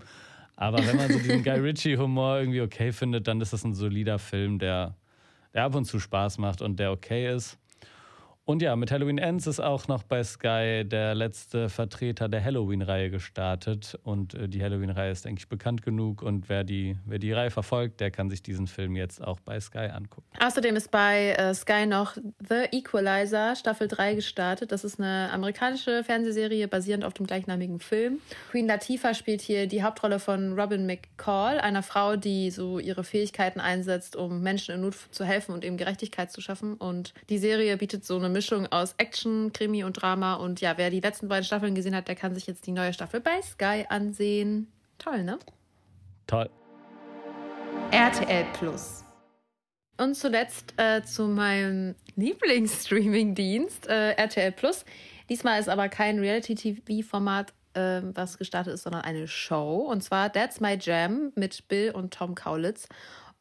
[0.57, 3.76] Aber wenn man so diesen Guy Ritchie Humor irgendwie okay findet, dann ist das ein
[3.76, 4.95] solider Film, der
[5.53, 7.57] der ab und zu Spaß macht und der okay ist.
[8.47, 13.09] Und ja, mit Halloween Ends ist auch noch bei Sky der letzte Vertreter der Halloween-Reihe
[13.09, 13.99] gestartet.
[14.03, 16.21] Und äh, die Halloween-Reihe ist eigentlich bekannt genug.
[16.21, 19.59] Und wer die, wer die Reihe verfolgt, der kann sich diesen Film jetzt auch bei
[19.59, 20.25] Sky angucken.
[20.39, 22.15] Außerdem ist bei äh, Sky noch
[22.47, 24.71] The Equalizer Staffel 3 gestartet.
[24.71, 28.19] Das ist eine amerikanische Fernsehserie basierend auf dem gleichnamigen Film.
[28.51, 33.59] Queen Latifah spielt hier die Hauptrolle von Robin McCall, einer Frau, die so ihre Fähigkeiten
[33.59, 36.75] einsetzt, um Menschen in Not zu helfen und eben Gerechtigkeit zu schaffen.
[36.75, 40.35] Und die Serie bietet so eine Mischung aus Action, Krimi und Drama.
[40.35, 42.93] Und ja, wer die letzten beiden Staffeln gesehen hat, der kann sich jetzt die neue
[42.93, 44.71] Staffel bei Sky ansehen.
[44.99, 45.39] Toll, ne?
[46.27, 46.47] Toll.
[47.89, 49.03] RTL Plus.
[49.99, 54.85] Und zuletzt äh, zu meinem Lieblingsstreaming-Dienst, äh, RTL Plus.
[55.29, 59.77] Diesmal ist aber kein Reality-TV-Format, äh, was gestartet ist, sondern eine Show.
[59.77, 62.88] Und zwar That's My Jam mit Bill und Tom Kaulitz.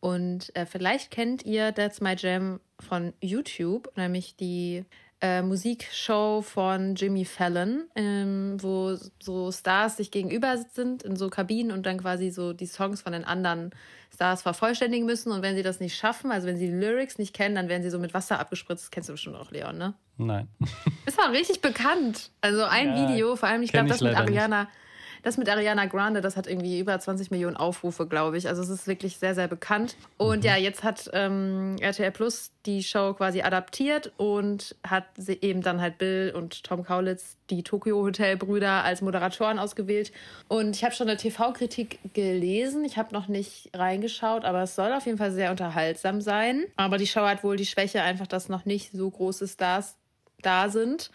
[0.07, 4.85] Und äh, vielleicht kennt ihr That's My Jam von YouTube, nämlich die
[5.21, 11.73] äh, Musikshow von Jimmy Fallon, ähm, wo so Stars sich gegenüber sind in so Kabinen
[11.73, 13.73] und dann quasi so die Songs von den anderen
[14.15, 15.33] Stars vervollständigen müssen.
[15.33, 17.83] Und wenn sie das nicht schaffen, also wenn sie die Lyrics nicht kennen, dann werden
[17.83, 18.85] sie so mit Wasser abgespritzt.
[18.85, 19.95] Das kennst du bestimmt auch, Leon, ne?
[20.19, 20.47] Nein.
[21.07, 22.31] Ist auch richtig bekannt.
[22.43, 24.61] Also ein ja, Video, vor allem, ich glaube, das mit Ariana.
[24.61, 24.86] Nicht
[25.27, 28.47] das mit Ariana Grande, das hat irgendwie über 20 Millionen Aufrufe, glaube ich.
[28.47, 29.97] Also es ist wirklich sehr, sehr bekannt.
[30.19, 30.45] Und mhm.
[30.45, 35.05] ja, jetzt hat ähm, RTL Plus die Show quasi adaptiert und hat
[35.41, 40.13] eben dann halt Bill und Tom Kaulitz, die Tokyo Hotel Brüder, als Moderatoren ausgewählt.
[40.47, 42.85] Und ich habe schon eine TV-Kritik gelesen.
[42.85, 46.67] Ich habe noch nicht reingeschaut, aber es soll auf jeden Fall sehr unterhaltsam sein.
[46.77, 49.97] Aber die Show hat wohl die Schwäche einfach, dass noch nicht so große Stars
[50.43, 51.11] da sind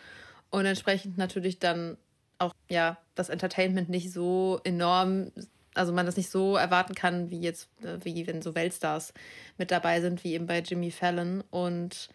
[0.49, 1.95] und entsprechend natürlich dann
[2.71, 5.31] ja das Entertainment nicht so enorm
[5.73, 9.13] Also man das nicht so erwarten kann, wie jetzt, äh, wie wenn so Weltstars
[9.57, 11.43] mit dabei sind, wie eben bei Jimmy Fallon.
[11.49, 12.09] Und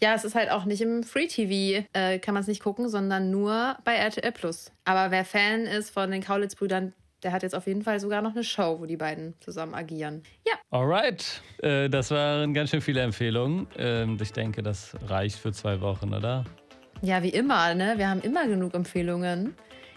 [0.00, 2.88] ja, es ist halt auch nicht im Free TV, äh, kann man es nicht gucken,
[2.88, 4.70] sondern nur bei RTL Plus.
[4.84, 6.92] Aber wer Fan ist von den Kaulitz-Brüdern,
[7.24, 10.22] der hat jetzt auf jeden Fall sogar noch eine Show, wo die beiden zusammen agieren.
[10.46, 10.52] Ja.
[10.70, 13.66] Alright, äh, das waren ganz schön viele Empfehlungen.
[13.76, 16.44] Ähm, ich denke, das reicht für zwei Wochen, oder?
[17.02, 17.94] Ja, wie immer, ne?
[17.96, 19.54] Wir haben immer genug Empfehlungen.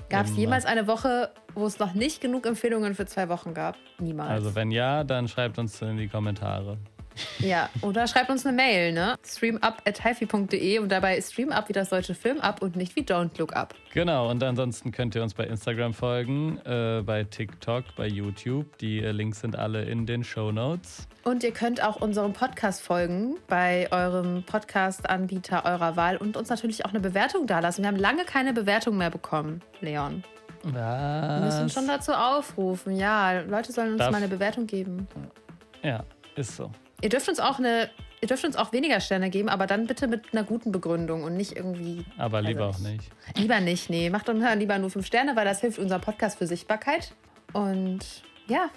[0.10, 3.76] Gab es jemals eine Woche, wo es noch nicht genug Empfehlungen für zwei Wochen gab?
[3.99, 4.30] Niemals.
[4.30, 6.78] Also wenn ja, dann schreibt uns in die Kommentare.
[7.39, 9.15] Ja, oder schreibt uns eine Mail, ne?
[9.26, 13.74] streamup.hifi.de und dabei streamup wie das deutsche Film ab und nicht wie Don't Look Up.
[13.93, 18.78] Genau, und ansonsten könnt ihr uns bei Instagram folgen, äh, bei TikTok, bei YouTube.
[18.78, 21.07] Die äh, Links sind alle in den Show Notes.
[21.24, 26.86] Und ihr könnt auch unserem Podcast folgen bei eurem Podcast-Anbieter eurer Wahl und uns natürlich
[26.86, 27.84] auch eine Bewertung dalassen.
[27.84, 30.24] Wir haben lange keine Bewertung mehr bekommen, Leon.
[30.63, 30.74] Was?
[30.74, 32.95] Wir müssen schon dazu aufrufen.
[32.95, 35.07] Ja, Leute sollen uns Darf mal eine Bewertung geben.
[35.84, 36.03] Ja,
[36.36, 36.72] ist so.
[37.02, 37.89] Ihr dürft uns auch eine,
[38.22, 41.38] ihr dürft uns auch weniger Sterne geben, aber dann bitte mit einer guten Begründung und
[41.38, 42.06] nicht irgendwie.
[42.18, 43.10] Aber lieber also, auch nicht.
[43.36, 44.10] Lieber nicht, nee.
[44.10, 47.14] Macht uns lieber nur fünf Sterne, weil das hilft unserem Podcast für Sichtbarkeit.
[47.54, 48.70] Und ja,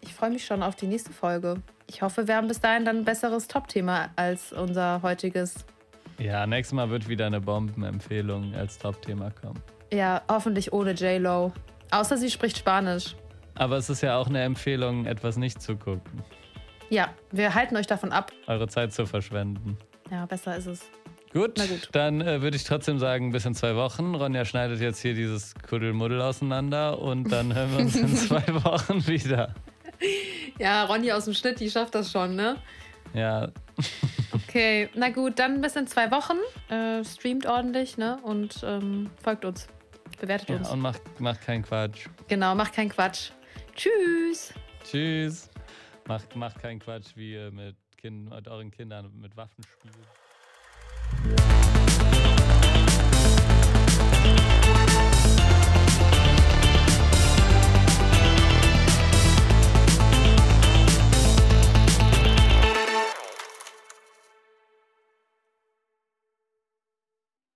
[0.00, 1.62] ich freue mich schon auf die nächste Folge.
[1.86, 5.64] Ich hoffe, wir haben bis dahin dann ein besseres Top-Thema als unser heutiges.
[6.18, 9.60] Ja, nächstes Mal wird wieder eine Bombenempfehlung als Top-Thema kommen.
[9.92, 11.52] Ja, hoffentlich ohne J-Lo.
[11.90, 13.14] Außer sie spricht Spanisch.
[13.54, 16.24] Aber es ist ja auch eine Empfehlung, etwas nicht zu gucken.
[16.90, 18.32] Ja, wir halten euch davon ab.
[18.46, 19.78] Eure Zeit zu verschwenden.
[20.10, 20.80] Ja, besser ist es.
[21.32, 21.88] Gut, gut.
[21.90, 24.14] dann äh, würde ich trotzdem sagen, bis in zwei Wochen.
[24.14, 29.04] Ronja schneidet jetzt hier dieses Kuddelmuddel auseinander und dann hören wir uns in zwei Wochen
[29.08, 29.52] wieder.
[30.60, 32.56] Ja, Ronja aus dem Schnitt, die schafft das schon, ne?
[33.14, 33.48] Ja.
[34.32, 36.36] okay, na gut, dann bis in zwei Wochen.
[36.72, 38.18] Äh, streamt ordentlich, ne?
[38.22, 39.66] Und ähm, folgt uns.
[40.20, 40.70] Bewertet ja, uns.
[40.70, 42.06] Und macht, macht keinen Quatsch.
[42.28, 43.30] Genau, macht keinen Quatsch.
[43.74, 44.54] Tschüss.
[44.84, 45.50] Tschüss.
[46.06, 49.96] Macht, macht keinen Quatsch, wie ihr mit, kind, mit euren Kindern mit Waffen spielt.